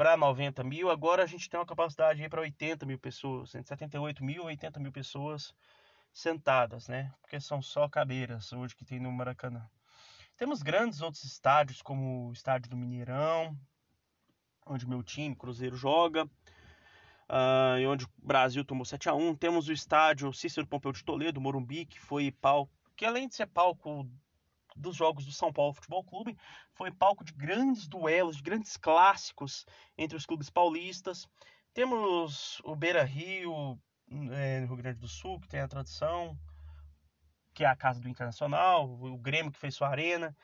para 0.00 0.16
90 0.16 0.64
mil. 0.64 0.88
Agora 0.88 1.22
a 1.22 1.26
gente 1.26 1.50
tem 1.50 1.60
uma 1.60 1.66
capacidade 1.66 2.26
para 2.30 2.40
80 2.40 2.86
mil 2.86 2.98
pessoas, 2.98 3.50
178 3.50 4.24
mil, 4.24 4.44
80 4.44 4.80
mil 4.80 4.90
pessoas 4.90 5.54
sentadas, 6.10 6.88
né? 6.88 7.12
Porque 7.20 7.38
são 7.38 7.60
só 7.60 7.86
cadeiras 7.86 8.50
hoje 8.50 8.74
que 8.74 8.82
tem 8.82 8.98
no 8.98 9.12
Maracanã. 9.12 9.68
Temos 10.38 10.62
grandes 10.62 11.02
outros 11.02 11.22
estádios, 11.24 11.82
como 11.82 12.30
o 12.30 12.32
estádio 12.32 12.70
do 12.70 12.78
Mineirão, 12.78 13.54
onde 14.64 14.88
meu 14.88 15.02
time, 15.02 15.36
Cruzeiro, 15.36 15.76
joga 15.76 16.24
uh, 16.24 17.78
e 17.78 17.86
onde 17.86 18.06
o 18.06 18.08
Brasil 18.22 18.64
tomou 18.64 18.86
7 18.86 19.10
a 19.10 19.14
1 19.14 19.36
Temos 19.36 19.68
o 19.68 19.72
estádio 19.72 20.32
Cícero 20.32 20.66
Pompeu 20.66 20.92
de 20.92 21.04
Toledo, 21.04 21.42
Morumbi, 21.42 21.84
que 21.84 22.00
foi 22.00 22.32
palco, 22.32 22.72
que 22.96 23.04
além 23.04 23.28
de 23.28 23.34
ser 23.34 23.48
palco 23.48 24.08
dos 24.76 24.96
jogos 24.96 25.24
do 25.24 25.32
São 25.32 25.52
Paulo 25.52 25.74
Futebol 25.74 26.04
Clube, 26.04 26.36
foi 26.72 26.90
palco 26.90 27.24
de 27.24 27.32
grandes 27.32 27.86
duelos, 27.88 28.36
de 28.36 28.42
grandes 28.42 28.76
clássicos 28.76 29.64
entre 29.96 30.16
os 30.16 30.26
clubes 30.26 30.50
paulistas. 30.50 31.26
Temos 31.72 32.60
o 32.64 32.74
Beira 32.74 33.04
Rio, 33.04 33.78
é, 34.32 34.60
no 34.60 34.66
Rio 34.66 34.76
Grande 34.76 34.98
do 34.98 35.08
Sul, 35.08 35.40
que 35.40 35.48
tem 35.48 35.60
a 35.60 35.68
tradição, 35.68 36.38
que 37.54 37.64
é 37.64 37.66
a 37.66 37.76
casa 37.76 38.00
do 38.00 38.08
Internacional, 38.08 38.88
o 38.88 39.18
Grêmio 39.18 39.52
que 39.52 39.58
fez 39.58 39.74
sua 39.74 39.88
arena, 39.88 40.36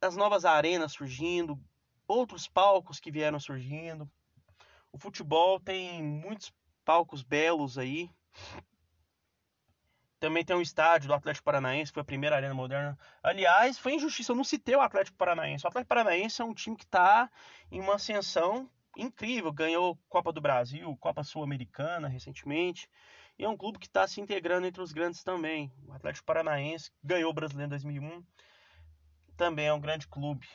as 0.00 0.16
novas 0.16 0.44
arenas 0.44 0.92
surgindo, 0.92 1.60
outros 2.06 2.48
palcos 2.48 3.00
que 3.00 3.10
vieram 3.10 3.38
surgindo. 3.38 4.10
O 4.92 4.98
futebol 4.98 5.58
tem 5.60 6.02
muitos 6.02 6.52
palcos 6.84 7.22
belos 7.22 7.78
aí. 7.78 8.10
Também 10.24 10.42
tem 10.42 10.56
um 10.56 10.62
estádio 10.62 11.08
do 11.08 11.12
Atlético 11.12 11.44
Paranaense, 11.44 11.92
que 11.92 11.96
foi 11.96 12.00
a 12.00 12.06
primeira 12.06 12.34
arena 12.34 12.54
moderna. 12.54 12.98
Aliás, 13.22 13.78
foi 13.78 13.92
injustiça, 13.92 14.32
eu 14.32 14.36
não 14.36 14.42
citei 14.42 14.74
o 14.74 14.80
Atlético 14.80 15.18
Paranaense. 15.18 15.66
O 15.66 15.68
Atlético 15.68 15.88
Paranaense 15.90 16.40
é 16.40 16.44
um 16.46 16.54
time 16.54 16.74
que 16.78 16.84
está 16.84 17.30
em 17.70 17.78
uma 17.78 17.96
ascensão 17.96 18.66
incrível. 18.96 19.52
Ganhou 19.52 19.98
Copa 20.08 20.32
do 20.32 20.40
Brasil, 20.40 20.96
Copa 20.96 21.22
Sul-Americana 21.22 22.08
recentemente. 22.08 22.88
E 23.38 23.44
é 23.44 23.48
um 23.50 23.54
clube 23.54 23.78
que 23.78 23.86
está 23.86 24.08
se 24.08 24.18
integrando 24.18 24.66
entre 24.66 24.80
os 24.80 24.92
grandes 24.92 25.22
também. 25.22 25.70
O 25.86 25.92
Atlético 25.92 26.24
Paranaense 26.24 26.90
ganhou 27.02 27.30
o 27.30 27.34
Brasileiro 27.34 27.66
em 27.66 27.76
2001. 27.76 28.24
também 29.36 29.66
é 29.66 29.74
um 29.74 29.80
grande 29.80 30.08
clube. 30.08 30.48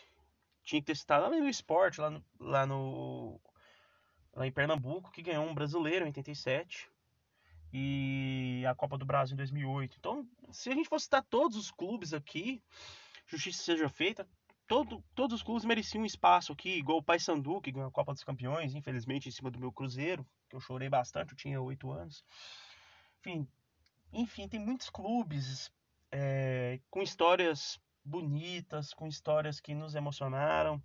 Tinha 0.64 0.82
que 0.82 0.88
ter 0.88 0.96
citado 0.96 1.26
lá 1.26 1.30
no 1.30 1.48
esporte, 1.48 2.02
lá 2.02 2.10
no, 2.10 2.26
lá 2.40 2.66
no 2.66 3.40
lá 4.34 4.48
em 4.48 4.52
Pernambuco, 4.52 5.12
que 5.12 5.22
ganhou 5.22 5.46
um 5.46 5.54
brasileiro 5.54 6.06
em 6.06 6.08
87 6.08 6.90
e 7.72 8.64
a 8.68 8.74
Copa 8.76 8.98
do 8.98 9.06
Brasil 9.06 9.34
em 9.34 9.38
2008. 9.38 9.98
Então, 10.00 10.28
se 10.52 10.70
a 10.70 10.74
gente 10.74 10.90
fosse 10.90 11.06
citar 11.06 11.24
todos 11.24 11.58
os 11.58 11.72
clubes 11.72 12.14
aqui, 12.14 12.62
justiça 13.28 13.64
seja 13.64 13.90
feita, 13.90 14.28
todo, 14.68 15.04
todos 15.16 15.38
os 15.38 15.44
clubes 15.44 15.66
mereciam 15.66 16.04
um 16.04 16.06
espaço 16.06 16.54
aqui, 16.54 16.78
igual 16.78 17.00
o 17.00 17.04
Paysandu, 17.04 17.62
que 17.62 17.72
ganhou 17.72 17.90
a 17.90 17.92
Copa 17.92 18.14
dos 18.14 18.24
Campeões, 18.24 18.76
infelizmente 18.76 19.28
em 19.28 19.32
cima 19.32 19.50
do 19.50 19.60
meu 19.60 19.72
Cruzeiro, 19.72 20.26
que 20.48 20.56
eu 20.56 20.60
chorei 20.60 20.90
bastante, 20.90 21.32
eu 21.32 21.38
tinha 21.38 21.62
8 21.62 21.92
anos. 21.92 22.24
Enfim, 23.20 23.48
enfim 24.14 24.48
tem 24.48 24.60
muitos 24.60 24.90
clubes 24.90 25.72
é, 26.12 26.80
com 26.90 27.02
histórias 27.02 27.80
bonitas, 28.04 28.94
com 28.94 29.08
histórias 29.08 29.60
que 29.60 29.74
nos 29.74 29.96
emocionaram. 29.96 30.82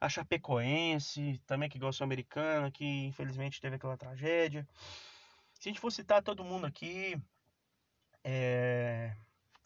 A 0.00 0.08
Chapecoense, 0.08 1.40
também 1.46 1.68
que 1.68 1.78
gosta 1.78 2.04
americana, 2.04 2.70
que 2.70 2.84
infelizmente 3.06 3.60
teve 3.60 3.76
aquela 3.76 3.96
tragédia. 3.96 4.66
Se 5.64 5.70
a 5.70 5.72
gente 5.72 5.80
for 5.80 5.90
citar 5.90 6.22
todo 6.22 6.44
mundo 6.44 6.66
aqui, 6.66 7.18
é, 8.22 9.16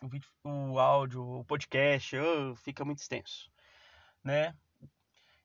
o, 0.01 0.07
vídeo, 0.07 0.31
o 0.45 0.79
áudio, 0.79 1.41
o 1.41 1.45
podcast, 1.45 2.17
oh, 2.17 2.55
fica 2.55 2.85
muito 2.85 3.01
extenso, 3.01 3.51
né? 4.23 4.57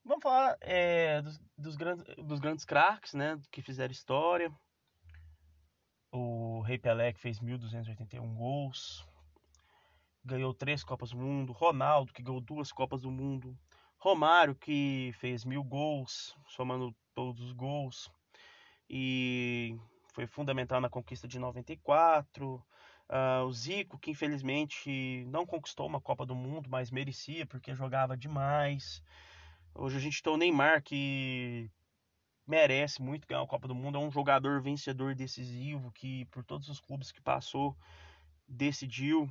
Vamos 0.05 0.22
falar 0.22 0.55
é, 0.62 1.24
dos, 1.24 1.41
dos, 1.57 1.75
grandes, 1.75 2.05
dos 2.17 2.39
grandes 2.39 2.65
craques, 2.65 3.15
né? 3.15 3.41
Que 3.51 3.63
fizeram 3.63 3.91
história. 3.91 4.53
O 6.12 6.62
Rei 6.62 6.77
Pelé, 6.77 7.13
que 7.13 7.19
fez 7.19 7.39
1.281 7.39 8.36
gols 8.36 9.03
ganhou 10.24 10.53
três 10.53 10.83
Copas 10.83 11.10
do 11.10 11.17
Mundo, 11.17 11.51
Ronaldo, 11.51 12.13
que 12.13 12.22
ganhou 12.22 12.39
duas 12.39 12.72
Copas 12.72 13.01
do 13.01 13.10
Mundo, 13.10 13.57
Romário, 13.98 14.53
que 14.53 15.15
fez 15.15 15.45
mil 15.45 15.63
gols, 15.63 16.38
somando 16.48 16.95
todos 17.15 17.41
os 17.41 17.53
gols, 17.53 18.12
e 18.88 19.75
foi 20.13 20.25
fundamental 20.25 20.79
na 20.79 20.89
conquista 20.89 21.27
de 21.27 21.38
94. 21.38 22.55
Uh, 22.55 22.63
ah, 23.10 23.43
o 23.43 23.51
Zico, 23.51 24.00
que 24.00 24.12
infelizmente 24.12 25.25
não 25.27 25.46
conquistou 25.46 25.86
uma 25.88 26.00
Copa 26.00 26.25
do 26.25 26.34
Mundo, 26.34 26.70
mas 26.70 26.89
merecia, 26.89 27.46
porque 27.46 27.75
jogava 27.75 28.15
demais. 28.15 29.03
Hoje 29.75 29.98
a 29.98 30.00
gente 30.00 30.24
tem 30.24 30.34
o 30.34 30.38
Neymar, 30.38 30.82
que 30.82 31.70
merece 32.48 33.01
muito 33.01 33.27
ganhar 33.27 33.41
a 33.41 33.48
Copa 33.48 33.67
do 33.67 33.75
Mundo, 33.75 33.98
é 33.98 34.01
um 34.01 34.12
jogador 34.12 34.62
vencedor 34.62 35.15
decisivo, 35.15 35.91
que 35.91 36.25
por 36.25 36.43
todos 36.46 36.70
os 36.70 36.79
clubes 36.79 37.12
que 37.12 37.22
passou, 37.22 37.75
decidiu 38.48 39.29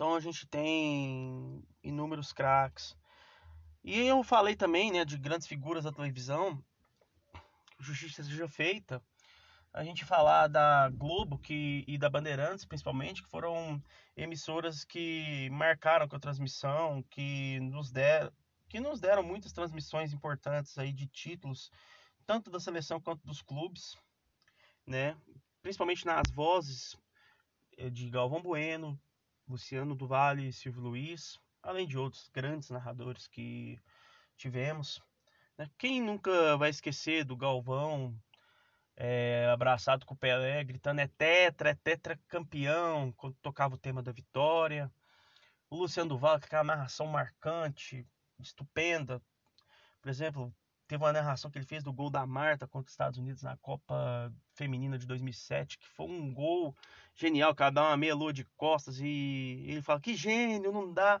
então 0.00 0.14
a 0.14 0.20
gente 0.20 0.46
tem 0.46 1.62
inúmeros 1.82 2.32
craques. 2.32 2.96
E 3.84 4.00
eu 4.00 4.22
falei 4.24 4.56
também, 4.56 4.90
né, 4.90 5.04
de 5.04 5.18
grandes 5.18 5.46
figuras 5.46 5.84
da 5.84 5.92
televisão. 5.92 6.58
Justiça 7.80 8.22
seja 8.22 8.46
feita. 8.46 9.02
A 9.72 9.84
gente 9.84 10.04
falar 10.04 10.48
da 10.48 10.88
Globo 10.90 11.38
que, 11.38 11.84
e 11.86 11.96
da 11.96 12.10
Bandeirantes, 12.10 12.64
principalmente, 12.64 13.22
que 13.22 13.28
foram 13.28 13.82
emissoras 14.16 14.84
que 14.84 15.48
marcaram 15.50 16.08
com 16.08 16.16
a 16.16 16.20
transmissão, 16.20 17.02
que 17.04 17.60
nos, 17.60 17.90
der, 17.92 18.32
que 18.68 18.80
nos 18.80 19.00
deram 19.00 19.22
muitas 19.22 19.52
transmissões 19.52 20.12
importantes 20.12 20.76
aí 20.76 20.92
de 20.92 21.06
títulos, 21.06 21.70
tanto 22.26 22.50
da 22.50 22.58
seleção 22.58 23.00
quanto 23.00 23.24
dos 23.24 23.42
clubes, 23.42 23.96
né? 24.86 25.16
Principalmente 25.62 26.04
nas 26.04 26.30
vozes 26.32 26.96
eh, 27.78 27.90
de 27.90 28.10
Galvão 28.10 28.42
Bueno, 28.42 29.00
Luciano 29.48 29.94
do 29.94 30.08
e 30.38 30.52
Silvio 30.52 30.82
Luiz, 30.82 31.38
além 31.62 31.86
de 31.86 31.98
outros 31.98 32.28
grandes 32.28 32.70
narradores 32.70 33.26
que 33.26 33.78
tivemos. 34.36 35.00
Né? 35.60 35.70
Quem 35.76 36.00
nunca 36.00 36.56
vai 36.56 36.70
esquecer 36.70 37.22
do 37.22 37.36
Galvão 37.36 38.18
é, 38.96 39.46
abraçado 39.52 40.06
com 40.06 40.14
o 40.14 40.16
Pelé, 40.16 40.64
gritando 40.64 41.00
é 41.02 41.06
tetra, 41.06 41.70
é 41.70 41.74
tetra 41.74 42.18
campeão, 42.28 43.12
quando 43.12 43.34
tocava 43.42 43.74
o 43.74 43.78
tema 43.78 44.02
da 44.02 44.10
vitória. 44.10 44.90
O 45.68 45.76
Luciano 45.76 46.08
do 46.08 46.18
Vale, 46.18 46.40
com 46.40 46.46
aquela 46.46 46.64
narração 46.64 47.06
marcante, 47.06 48.06
estupenda. 48.38 49.20
Por 50.00 50.08
exemplo, 50.08 50.50
teve 50.88 51.04
uma 51.04 51.12
narração 51.12 51.50
que 51.50 51.58
ele 51.58 51.66
fez 51.66 51.84
do 51.84 51.92
gol 51.92 52.08
da 52.08 52.26
Marta 52.26 52.66
contra 52.66 52.86
os 52.86 52.92
Estados 52.92 53.18
Unidos 53.18 53.42
na 53.42 53.58
Copa 53.58 54.32
Feminina 54.54 54.98
de 54.98 55.06
2007, 55.06 55.76
que 55.76 55.86
foi 55.86 56.06
um 56.06 56.32
gol 56.32 56.74
genial, 57.14 57.54
ela 57.58 57.70
dá 57.70 57.82
uma 57.82 57.98
meia 57.98 58.14
lua 58.14 58.32
de 58.32 58.46
costas 58.56 58.98
e 58.98 59.62
ele 59.68 59.82
fala 59.82 60.00
que 60.00 60.16
gênio, 60.16 60.72
não 60.72 60.90
dá, 60.90 61.20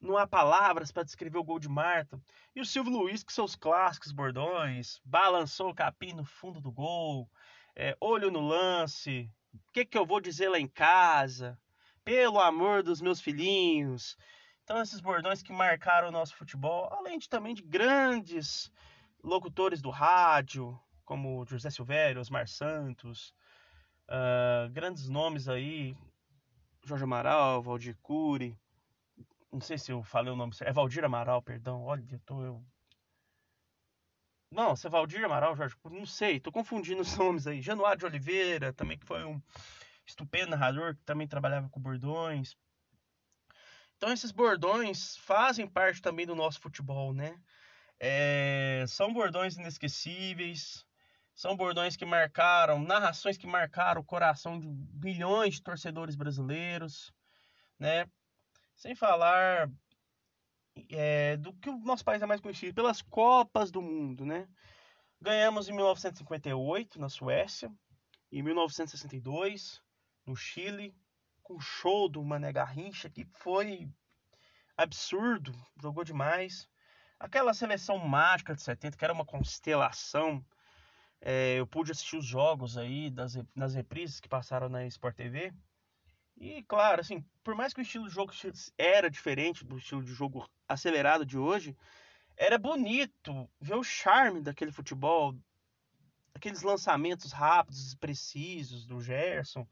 não 0.00 0.16
há 0.16 0.26
palavras 0.26 0.90
para 0.90 1.04
descrever 1.04 1.38
o 1.38 1.44
gol 1.44 1.58
de 1.58 1.68
Marta. 1.68 2.20
E 2.54 2.60
o 2.60 2.64
Silvio 2.64 2.92
Luiz, 2.92 3.22
com 3.22 3.30
seus 3.30 3.54
clássicos 3.54 4.12
bordões, 4.12 5.00
balançou 5.04 5.70
o 5.70 5.74
capim 5.74 6.12
no 6.12 6.24
fundo 6.24 6.60
do 6.60 6.72
gol, 6.72 7.28
é, 7.76 7.96
olho 8.00 8.30
no 8.30 8.40
lance, 8.40 9.30
o 9.52 9.72
que, 9.72 9.84
que 9.84 9.98
eu 9.98 10.06
vou 10.06 10.20
dizer 10.20 10.48
lá 10.48 10.58
em 10.58 10.68
casa, 10.68 11.58
pelo 12.04 12.40
amor 12.40 12.82
dos 12.82 13.00
meus 13.00 13.20
filhinhos. 13.20 14.16
Então 14.64 14.80
esses 14.80 15.00
bordões 15.00 15.42
que 15.42 15.52
marcaram 15.52 16.08
o 16.08 16.12
nosso 16.12 16.34
futebol, 16.34 16.88
além 16.92 17.18
de 17.18 17.28
também 17.28 17.54
de 17.54 17.62
grandes 17.62 18.70
locutores 19.22 19.82
do 19.82 19.90
rádio, 19.90 20.78
como 21.04 21.44
José 21.44 21.70
Silvério, 21.70 22.20
Osmar 22.20 22.46
Santos, 22.46 23.34
uh, 24.08 24.70
grandes 24.70 25.08
nomes 25.08 25.48
aí, 25.48 25.96
Jorge 26.84 27.04
Amaral, 27.04 27.62
Valdir 27.62 27.96
Cury, 28.02 28.56
não 29.52 29.60
sei 29.60 29.76
se 29.78 29.92
eu 29.92 30.02
falei 30.02 30.32
o 30.32 30.36
nome 30.36 30.54
certo, 30.54 30.70
é 30.70 30.72
Valdir 30.72 31.04
Amaral, 31.04 31.42
perdão, 31.42 31.82
olha, 31.82 32.04
eu 32.10 32.20
tô 32.20 32.42
eu... 32.42 32.64
Não, 34.50 34.74
se 34.74 34.86
é 34.86 34.90
Valdir 34.90 35.24
Amaral, 35.24 35.56
Jorge 35.56 35.76
não 35.84 36.06
sei, 36.06 36.40
tô 36.40 36.50
confundindo 36.52 37.02
os 37.02 37.16
nomes 37.16 37.46
aí. 37.46 37.60
Januário 37.62 37.98
de 37.98 38.06
Oliveira, 38.06 38.72
também 38.72 38.98
que 38.98 39.06
foi 39.06 39.24
um 39.24 39.40
estupendo 40.06 40.50
narrador, 40.50 40.96
que 40.96 41.02
também 41.04 41.26
trabalhava 41.28 41.68
com 41.68 41.80
bordões. 41.80 42.56
Então 43.96 44.12
esses 44.12 44.32
bordões 44.32 45.16
fazem 45.18 45.68
parte 45.68 46.00
também 46.00 46.26
do 46.26 46.34
nosso 46.34 46.60
futebol, 46.60 47.12
né? 47.12 47.38
É, 47.98 48.84
são 48.88 49.12
bordões 49.12 49.56
inesquecíveis, 49.56 50.86
são 51.34 51.56
bordões 51.56 51.96
que 51.96 52.04
marcaram, 52.06 52.82
narrações 52.82 53.36
que 53.36 53.46
marcaram 53.46 54.00
o 54.00 54.04
coração 54.04 54.58
de 54.58 54.66
bilhões 54.68 55.56
de 55.56 55.62
torcedores 55.62 56.16
brasileiros, 56.16 57.12
né? 57.78 58.06
Sem 58.80 58.94
falar 58.94 59.70
é, 60.88 61.36
do 61.36 61.52
que 61.52 61.68
o 61.68 61.76
nosso 61.80 62.02
país 62.02 62.22
é 62.22 62.26
mais 62.26 62.40
conhecido 62.40 62.74
pelas 62.74 63.02
Copas 63.02 63.70
do 63.70 63.82
Mundo, 63.82 64.24
né? 64.24 64.48
Ganhamos 65.20 65.68
em 65.68 65.74
1958 65.74 66.98
na 66.98 67.10
Suécia, 67.10 67.70
em 68.32 68.42
1962 68.42 69.82
no 70.24 70.34
Chile, 70.34 70.96
com 71.42 71.56
o 71.56 71.60
show 71.60 72.08
do 72.08 72.24
Mané 72.24 72.54
Garrincha 72.54 73.10
que 73.10 73.26
foi 73.34 73.86
absurdo, 74.74 75.52
jogou 75.78 76.02
demais. 76.02 76.66
Aquela 77.18 77.52
seleção 77.52 77.98
mágica 77.98 78.54
de 78.54 78.62
70, 78.62 78.96
que 78.96 79.04
era 79.04 79.12
uma 79.12 79.26
constelação. 79.26 80.42
É, 81.20 81.56
eu 81.56 81.66
pude 81.66 81.92
assistir 81.92 82.16
os 82.16 82.24
jogos 82.24 82.78
aí 82.78 83.10
das, 83.10 83.36
nas 83.54 83.74
reprises 83.74 84.20
que 84.20 84.28
passaram 84.28 84.70
na 84.70 84.86
Sport 84.86 85.16
TV. 85.16 85.52
E 86.40 86.62
claro, 86.62 87.02
assim, 87.02 87.22
por 87.44 87.54
mais 87.54 87.74
que 87.74 87.80
o 87.80 87.82
estilo 87.82 88.08
de 88.08 88.14
jogo 88.14 88.32
era 88.78 89.10
diferente 89.10 89.62
do 89.62 89.76
estilo 89.76 90.02
de 90.02 90.14
jogo 90.14 90.48
acelerado 90.66 91.26
de 91.26 91.36
hoje, 91.36 91.76
era 92.34 92.56
bonito 92.56 93.48
ver 93.60 93.74
o 93.74 93.84
charme 93.84 94.40
daquele 94.40 94.72
futebol, 94.72 95.36
aqueles 96.34 96.62
lançamentos 96.62 97.30
rápidos, 97.30 97.94
precisos 97.94 98.86
do 98.86 99.02
Gerson, 99.02 99.68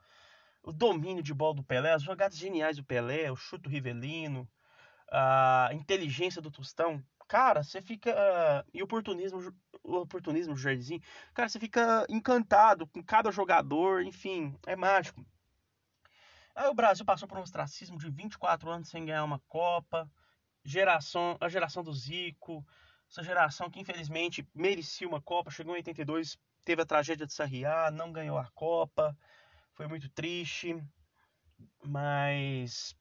o 0.63 0.71
domínio 0.71 1.23
de 1.23 1.33
bola 1.33 1.55
do 1.55 1.65
Pelé, 1.65 1.95
as 1.95 2.03
jogadas 2.03 2.37
geniais 2.37 2.77
do 2.77 2.85
Pelé, 2.85 3.33
o 3.33 3.37
chute 3.37 3.63
do 3.63 3.71
Rivelino, 3.71 4.47
a 5.11 5.71
inteligência 5.73 6.43
do 6.43 6.51
Tostão 6.51 7.03
cara, 7.29 7.63
você 7.63 7.83
fica. 7.83 8.65
E 8.73 8.81
o 8.81 8.87
oportunismo, 8.87 9.55
o 9.85 9.97
oportunismo 9.97 10.55
do 10.55 10.61
Jardim, 10.61 11.01
cara, 11.35 11.49
você 11.49 11.61
fica 11.61 12.07
encantado 12.09 12.87
com 12.87 13.03
cada 13.03 13.31
jogador, 13.31 14.03
enfim, 14.03 14.59
é 14.67 14.75
mágico. 14.75 15.25
Aí 16.59 16.67
o 16.67 16.75
Brasil 16.75 17.05
passou 17.05 17.29
por 17.29 17.39
um 17.39 17.43
ostracismo 17.43 17.97
de 17.97 18.11
24 18.11 18.69
anos 18.69 18.89
sem 18.89 19.05
ganhar 19.05 19.23
uma 19.23 19.39
Copa. 19.47 20.11
Geração, 20.65 21.37
a 21.41 21.49
geração 21.49 21.85
do 21.85 21.93
Zico, 21.93 22.67
essa 23.09 23.23
geração 23.23 23.71
que 23.71 23.79
infelizmente 23.79 24.45
merecia 24.53 25.07
uma 25.07 25.23
Copa, 25.23 25.53
chegou 25.53 25.75
em 25.75 25.77
82, 25.77 26.37
teve 26.65 26.83
a 26.83 26.85
tragédia 26.85 27.25
de 27.25 27.33
Sarriá, 27.33 27.93
não 27.93 28.11
ganhou 28.11 28.37
a 28.37 28.51
Copa, 28.51 29.17
foi 29.73 29.87
muito 29.87 30.09
triste, 30.09 30.77
mas 31.85 32.93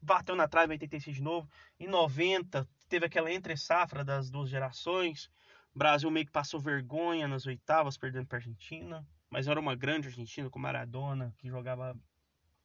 bateu 0.00 0.36
na 0.36 0.46
trave 0.46 0.72
em 0.72 0.76
86 0.76 1.16
de 1.16 1.22
novo. 1.24 1.50
Em 1.76 1.88
90 1.88 2.68
teve 2.88 3.04
aquela 3.04 3.32
entre 3.32 3.56
safra 3.56 4.04
das 4.04 4.30
duas 4.30 4.48
gerações. 4.48 5.28
O 5.74 5.78
Brasil 5.80 6.08
meio 6.08 6.26
que 6.26 6.32
passou 6.32 6.60
vergonha 6.60 7.26
nas 7.26 7.46
oitavas, 7.46 7.98
perdendo 7.98 8.28
para 8.28 8.38
a 8.38 8.40
Argentina. 8.40 9.04
Mas 9.28 9.48
era 9.48 9.58
uma 9.58 9.74
grande 9.74 10.06
Argentina 10.06 10.48
com 10.48 10.60
Maradona, 10.60 11.34
que 11.36 11.48
jogava 11.48 11.98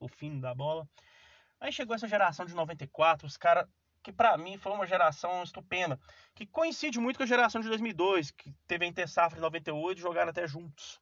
o 0.05 0.09
fim 0.09 0.39
da 0.39 0.53
bola. 0.53 0.87
Aí 1.59 1.71
chegou 1.71 1.95
essa 1.95 2.07
geração 2.07 2.45
de 2.45 2.53
94, 2.53 3.25
os 3.27 3.37
caras 3.37 3.67
que 4.03 4.13
para 4.13 4.37
mim 4.37 4.55
foi 4.55 4.71
uma 4.71 4.85
geração 4.85 5.41
estupenda, 5.41 5.99
que 6.35 6.45
coincide 6.45 6.99
muito 6.99 7.17
com 7.17 7.23
a 7.23 7.25
geração 7.25 7.59
de 7.59 7.67
2002, 7.67 8.29
que 8.29 8.53
teve 8.67 8.85
a 8.85 8.87
Inter 8.87 9.09
Safra 9.09 9.39
em 9.39 9.41
98 9.41 9.97
e 9.97 10.01
jogaram 10.01 10.29
até 10.29 10.47
juntos. 10.47 10.99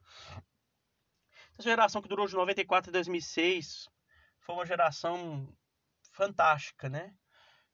Essa 1.58 1.68
geração 1.68 2.00
que 2.00 2.08
durou 2.08 2.26
de 2.26 2.34
94 2.34 2.90
a 2.90 2.92
2006 2.92 3.90
foi 4.38 4.54
uma 4.54 4.64
geração 4.64 5.46
fantástica, 6.12 6.88
né? 6.88 7.14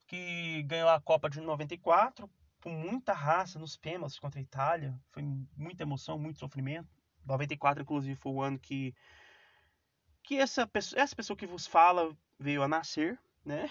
Que 0.08 0.64
ganhou 0.64 0.88
a 0.88 1.00
Copa 1.00 1.30
de 1.30 1.40
94 1.40 2.28
com 2.60 2.70
muita 2.70 3.12
raça 3.12 3.58
nos 3.58 3.76
pênaltis 3.76 4.18
contra 4.18 4.40
a 4.40 4.42
Itália. 4.42 4.98
Foi 5.12 5.22
muita 5.56 5.84
emoção, 5.84 6.18
muito 6.18 6.40
sofrimento. 6.40 6.88
94, 7.24 7.82
inclusive, 7.82 8.16
foi 8.16 8.32
o 8.32 8.42
ano 8.42 8.58
que 8.58 8.92
que 10.22 10.36
essa 10.38 10.66
pessoa, 10.66 11.00
essa 11.00 11.16
pessoa 11.16 11.36
que 11.36 11.46
vos 11.46 11.66
fala 11.66 12.16
veio 12.38 12.62
a 12.62 12.68
nascer, 12.68 13.18
né? 13.44 13.70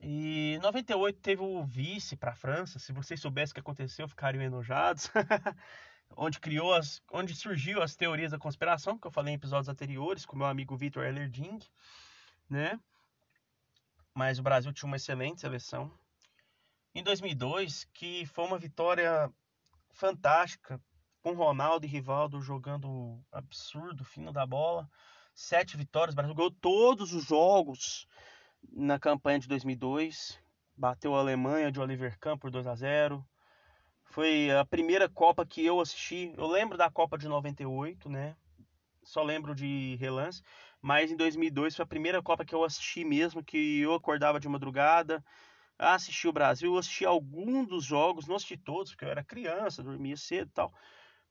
E 0.00 0.58
98 0.62 1.20
teve 1.20 1.42
o 1.42 1.64
vice 1.64 2.16
para 2.16 2.30
a 2.30 2.36
França. 2.36 2.78
Se 2.78 2.92
vocês 2.92 3.20
soubessem 3.20 3.52
o 3.52 3.54
que 3.54 3.60
aconteceu, 3.60 4.08
ficariam 4.08 4.42
enojados. 4.42 5.10
onde 6.16 6.40
criou 6.40 6.74
as, 6.74 7.02
onde 7.12 7.34
surgiu 7.34 7.82
as 7.82 7.96
teorias 7.96 8.30
da 8.30 8.38
conspiração, 8.38 8.98
que 8.98 9.06
eu 9.06 9.10
falei 9.10 9.32
em 9.34 9.36
episódios 9.36 9.68
anteriores, 9.68 10.24
com 10.24 10.36
meu 10.36 10.46
amigo 10.46 10.76
Vitor 10.76 11.04
Ellerding, 11.04 11.58
né? 12.48 12.78
Mas 14.14 14.38
o 14.38 14.42
Brasil 14.42 14.72
tinha 14.72 14.86
uma 14.86 14.96
excelente 14.96 15.40
seleção. 15.40 15.92
Em 16.94 17.02
2002, 17.02 17.84
que 17.92 18.26
foi 18.26 18.44
uma 18.44 18.58
vitória 18.58 19.32
fantástica, 19.92 20.80
com 21.20 21.34
Ronaldo 21.34 21.84
e 21.84 21.88
Rivaldo 21.88 22.40
jogando 22.40 23.20
absurdo, 23.30 24.04
fino 24.04 24.32
da 24.32 24.46
bola. 24.46 24.88
Sete 25.40 25.76
vitórias, 25.76 26.14
o 26.14 26.16
Brasil 26.16 26.34
ganhou 26.34 26.50
todos 26.50 27.14
os 27.14 27.24
jogos 27.24 28.08
na 28.72 28.98
campanha 28.98 29.38
de 29.38 29.46
2002. 29.46 30.36
Bateu 30.76 31.14
a 31.14 31.20
Alemanha 31.20 31.70
de 31.70 31.78
Oliver 31.78 32.18
Kahn 32.18 32.36
por 32.36 32.50
2 32.50 32.66
a 32.66 32.74
0 32.74 33.24
Foi 34.02 34.50
a 34.50 34.64
primeira 34.64 35.08
Copa 35.08 35.46
que 35.46 35.64
eu 35.64 35.78
assisti. 35.78 36.34
Eu 36.36 36.48
lembro 36.48 36.76
da 36.76 36.90
Copa 36.90 37.16
de 37.16 37.28
98, 37.28 38.08
né? 38.08 38.36
Só 39.04 39.22
lembro 39.22 39.54
de 39.54 39.96
relance. 40.00 40.42
Mas 40.82 41.12
em 41.12 41.16
2002 41.16 41.76
foi 41.76 41.84
a 41.84 41.86
primeira 41.86 42.20
Copa 42.20 42.44
que 42.44 42.54
eu 42.54 42.64
assisti 42.64 43.04
mesmo, 43.04 43.42
que 43.42 43.78
eu 43.78 43.94
acordava 43.94 44.40
de 44.40 44.48
madrugada, 44.48 45.24
assisti 45.78 46.26
o 46.26 46.32
Brasil, 46.32 46.76
assisti 46.76 47.04
alguns 47.04 47.68
dos 47.68 47.84
jogos, 47.84 48.26
não 48.26 48.34
assisti 48.34 48.56
todos, 48.56 48.90
porque 48.90 49.04
eu 49.04 49.10
era 49.10 49.22
criança, 49.22 49.84
dormia 49.84 50.16
cedo 50.16 50.48
e 50.48 50.52
tal. 50.52 50.74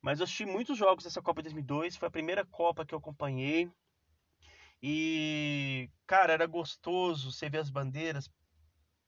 Mas 0.02 0.22
assisti 0.22 0.46
muitos 0.46 0.78
jogos 0.78 1.04
dessa 1.04 1.22
Copa 1.22 1.42
de 1.42 1.50
2002, 1.50 1.98
foi 1.98 2.08
a 2.08 2.12
primeira 2.12 2.46
Copa 2.46 2.86
que 2.86 2.96
eu 2.96 3.00
acompanhei. 3.00 3.70
E, 4.82 5.90
cara, 6.06 6.34
era 6.34 6.46
gostoso 6.46 7.32
você 7.32 7.50
ver 7.50 7.60
as 7.60 7.70
bandeiras 7.70 8.30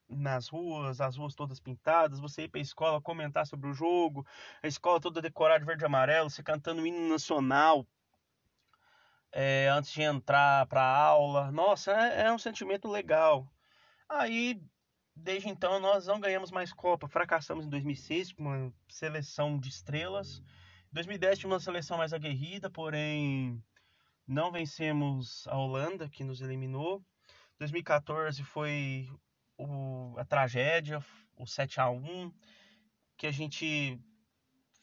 nas 0.08 0.48
ruas, 0.48 1.00
as 1.00 1.16
ruas 1.16 1.34
todas 1.34 1.60
pintadas, 1.60 2.18
você 2.18 2.42
ir 2.42 2.48
para 2.48 2.60
a 2.60 2.62
escola 2.62 3.00
comentar 3.00 3.46
sobre 3.46 3.68
o 3.68 3.72
jogo, 3.72 4.26
a 4.62 4.66
escola 4.66 5.00
toda 5.00 5.22
decorada 5.22 5.60
de 5.60 5.66
verde 5.66 5.84
e 5.84 5.86
amarelo, 5.86 6.28
você 6.28 6.42
cantando 6.42 6.82
o 6.82 6.86
hino 6.86 7.08
nacional 7.08 7.86
é, 9.32 9.68
antes 9.68 9.92
de 9.92 10.02
entrar 10.02 10.66
para 10.66 10.82
a 10.82 10.96
aula. 10.96 11.50
Nossa, 11.52 11.92
é, 11.92 12.26
é 12.26 12.32
um 12.32 12.38
sentimento 12.38 12.88
legal. 12.88 13.46
Aí, 14.08 14.60
desde 15.14 15.48
então, 15.48 15.78
nós 15.78 16.06
não 16.06 16.20
ganhamos 16.20 16.50
mais 16.50 16.72
Copa, 16.72 17.08
fracassamos 17.08 17.64
em 17.64 17.68
2006 17.68 18.32
com 18.32 18.42
uma 18.42 18.72
seleção 18.88 19.58
de 19.58 19.68
estrelas. 19.68 20.42
Em 20.90 20.94
2010 20.94 21.38
tivemos 21.38 21.54
uma 21.54 21.60
seleção 21.60 21.98
mais 21.98 22.12
aguerrida, 22.12 22.68
porém 22.68 23.62
não 24.30 24.52
vencemos 24.52 25.44
a 25.48 25.58
Holanda, 25.58 26.08
que 26.08 26.22
nos 26.22 26.40
eliminou. 26.40 27.04
2014 27.58 28.44
foi 28.44 29.10
o, 29.58 30.14
a 30.16 30.24
tragédia, 30.24 31.04
o 31.36 31.44
7 31.44 31.80
a 31.80 31.90
1 31.90 32.32
que 33.16 33.26
a 33.26 33.32
gente 33.32 34.00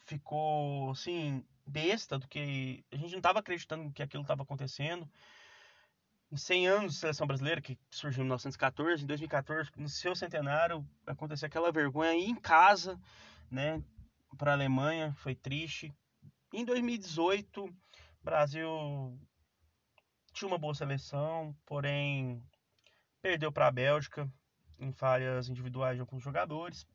ficou 0.06 0.92
assim 0.92 1.44
besta 1.66 2.20
do 2.20 2.28
que 2.28 2.84
a 2.92 2.98
gente 2.98 3.12
não 3.12 3.20
estava 3.20 3.40
acreditando 3.40 3.92
que 3.94 4.04
aquilo 4.04 4.22
estava 4.22 4.44
acontecendo. 4.44 5.10
Em 6.30 6.36
100 6.36 6.68
anos 6.68 6.94
de 6.94 7.00
seleção 7.00 7.26
brasileira, 7.26 7.62
que 7.62 7.80
surgiu 7.90 8.24
em 8.24 8.26
1914, 8.26 9.02
em 9.02 9.08
2014, 9.08 9.72
no 9.78 9.88
seu 9.88 10.14
centenário, 10.14 10.86
aconteceu 11.06 11.48
aquela 11.48 11.72
vergonha 11.72 12.14
em 12.14 12.36
casa, 12.36 13.00
né, 13.50 13.82
para 14.38 14.52
a 14.52 14.56
Alemanha, 14.56 15.16
foi 15.20 15.34
triste. 15.34 15.96
Em 16.54 16.66
2018, 16.66 17.74
Brasil 18.22 19.18
tinha 20.38 20.48
uma 20.48 20.58
boa 20.58 20.76
seleção, 20.76 21.56
porém 21.66 22.44
perdeu 23.22 23.52
para 23.52 23.68
a 23.68 23.72
Bélgica 23.72 24.32
em 24.78 24.92
falhas 24.92 25.50
individuais 25.50 25.96
de 25.96 26.02
alguns 26.02 26.24
jogadores. 26.24 26.86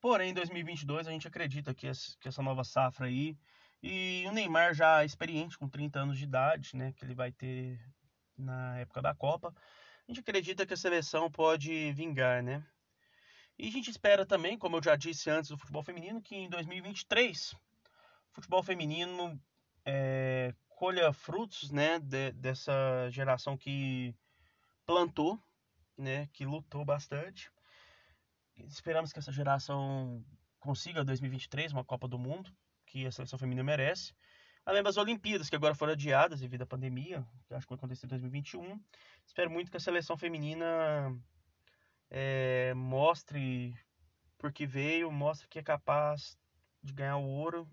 Porém, 0.00 0.30
em 0.30 0.34
2022 0.34 1.06
a 1.06 1.10
gente 1.10 1.28
acredita 1.28 1.74
que 1.74 1.86
essa 1.86 2.42
nova 2.42 2.64
safra 2.64 3.06
aí 3.06 3.36
e 3.82 4.24
o 4.26 4.32
Neymar 4.32 4.74
já 4.74 5.04
experiente 5.04 5.58
com 5.58 5.68
30 5.68 6.00
anos 6.00 6.16
de 6.16 6.24
idade, 6.24 6.74
né, 6.74 6.92
que 6.92 7.04
ele 7.04 7.14
vai 7.14 7.30
ter 7.30 7.78
na 8.38 8.78
época 8.78 9.02
da 9.02 9.14
Copa, 9.14 9.54
a 10.08 10.10
gente 10.10 10.20
acredita 10.20 10.64
que 10.64 10.72
a 10.72 10.76
seleção 10.76 11.30
pode 11.30 11.92
vingar, 11.92 12.42
né? 12.42 12.66
E 13.58 13.68
a 13.68 13.70
gente 13.70 13.90
espera 13.90 14.24
também, 14.24 14.58
como 14.58 14.78
eu 14.78 14.82
já 14.82 14.96
disse 14.96 15.28
antes 15.28 15.50
do 15.50 15.58
futebol 15.58 15.82
feminino, 15.82 16.22
que 16.22 16.34
em 16.34 16.48
2023 16.48 17.52
o 17.52 17.58
futebol 18.32 18.62
feminino 18.62 19.38
é, 19.84 20.54
colha 20.82 21.12
frutos 21.12 21.70
né, 21.70 22.00
de, 22.00 22.32
dessa 22.32 23.08
geração 23.08 23.56
que 23.56 24.12
plantou, 24.84 25.40
né, 25.96 26.28
que 26.32 26.44
lutou 26.44 26.84
bastante. 26.84 27.52
Esperamos 28.56 29.12
que 29.12 29.20
essa 29.20 29.30
geração 29.30 30.24
consiga 30.58 31.04
2023 31.04 31.72
uma 31.72 31.84
Copa 31.84 32.08
do 32.08 32.18
Mundo, 32.18 32.52
que 32.84 33.06
a 33.06 33.12
seleção 33.12 33.38
feminina 33.38 33.62
merece. 33.62 34.12
Além 34.66 34.82
das 34.82 34.96
Olimpíadas, 34.96 35.48
que 35.48 35.54
agora 35.54 35.72
foram 35.72 35.92
adiadas 35.92 36.40
devido 36.40 36.62
à 36.62 36.66
pandemia, 36.66 37.24
que 37.46 37.54
acho 37.54 37.64
que 37.64 37.70
vai 37.70 37.78
acontecer 37.78 38.06
em 38.06 38.08
2021. 38.08 38.82
Espero 39.24 39.52
muito 39.52 39.70
que 39.70 39.76
a 39.76 39.80
seleção 39.80 40.16
feminina 40.16 41.16
é, 42.10 42.74
mostre 42.74 43.72
por 44.36 44.52
que 44.52 44.66
veio, 44.66 45.12
mostre 45.12 45.46
que 45.46 45.60
é 45.60 45.62
capaz 45.62 46.36
de 46.82 46.92
ganhar 46.92 47.18
o 47.18 47.24
ouro. 47.24 47.70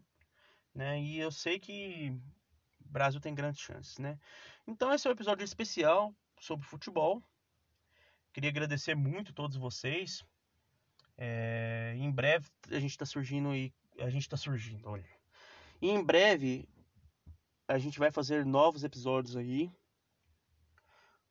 Né? 0.75 1.01
E 1.01 1.17
eu 1.17 1.31
sei 1.31 1.57
que 1.57 2.15
Brasil 2.89 3.21
tem 3.21 3.35
grandes 3.35 3.61
chances, 3.61 3.97
né? 3.97 4.19
Então 4.67 4.93
esse 4.93 5.07
é 5.07 5.09
um 5.09 5.13
episódio 5.13 5.43
especial 5.43 6.13
sobre 6.39 6.65
futebol. 6.65 7.23
Queria 8.33 8.49
agradecer 8.49 8.95
muito 8.95 9.31
a 9.31 9.33
todos 9.33 9.57
vocês. 9.57 10.23
É, 11.17 11.93
em 11.97 12.11
breve 12.11 12.47
a 12.69 12.79
gente 12.79 12.91
está 12.91 13.05
surgindo 13.05 13.55
e 13.55 13.73
a 13.99 14.09
gente 14.09 14.23
está 14.23 14.37
surgindo, 14.37 14.87
olha. 14.87 15.09
E 15.81 15.89
em 15.89 16.03
breve 16.03 16.67
a 17.67 17.77
gente 17.77 17.99
vai 17.99 18.11
fazer 18.11 18.45
novos 18.45 18.83
episódios 18.83 19.35
aí 19.35 19.71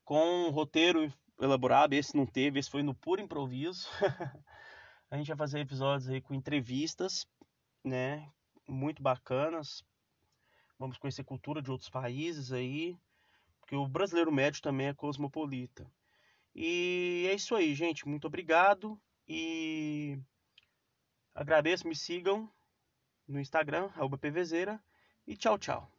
com 0.05 0.47
um 0.47 0.51
roteiro 0.51 1.13
elaborado. 1.41 1.95
Esse 1.95 2.17
não 2.17 2.27
teve, 2.27 2.59
esse 2.59 2.71
foi 2.71 2.83
no 2.83 2.95
puro 2.95 3.21
improviso. 3.21 3.89
a 5.11 5.17
gente 5.17 5.29
vai 5.29 5.37
fazer 5.37 5.61
episódios 5.61 6.09
aí 6.09 6.21
com 6.21 6.35
entrevistas, 6.35 7.27
né? 7.85 8.31
Muito 8.67 9.03
bacanas 9.03 9.83
vamos 10.79 10.99
conhecer 10.99 11.25
cultura 11.25 11.61
de 11.61 11.71
outros 11.71 11.91
países 11.91 12.53
aí, 12.53 12.97
porque 13.61 13.75
o 13.75 13.87
brasileiro 13.87 14.33
médio 14.33 14.63
também 14.63 14.89
é 14.89 14.95
cosmopolita. 14.95 15.91
E 16.55 17.27
é 17.31 17.35
isso 17.35 17.55
aí, 17.55 17.75
gente. 17.75 18.09
Muito 18.09 18.27
obrigado 18.27 19.01
e 19.27 20.19
agradeço, 21.35 21.87
me 21.87 21.95
sigam 21.95 22.51
no 23.27 23.39
Instagram, 23.39 23.91
pvzeira, 24.21 24.83
e 25.27 25.37
tchau, 25.37 25.59
tchau. 25.59 25.91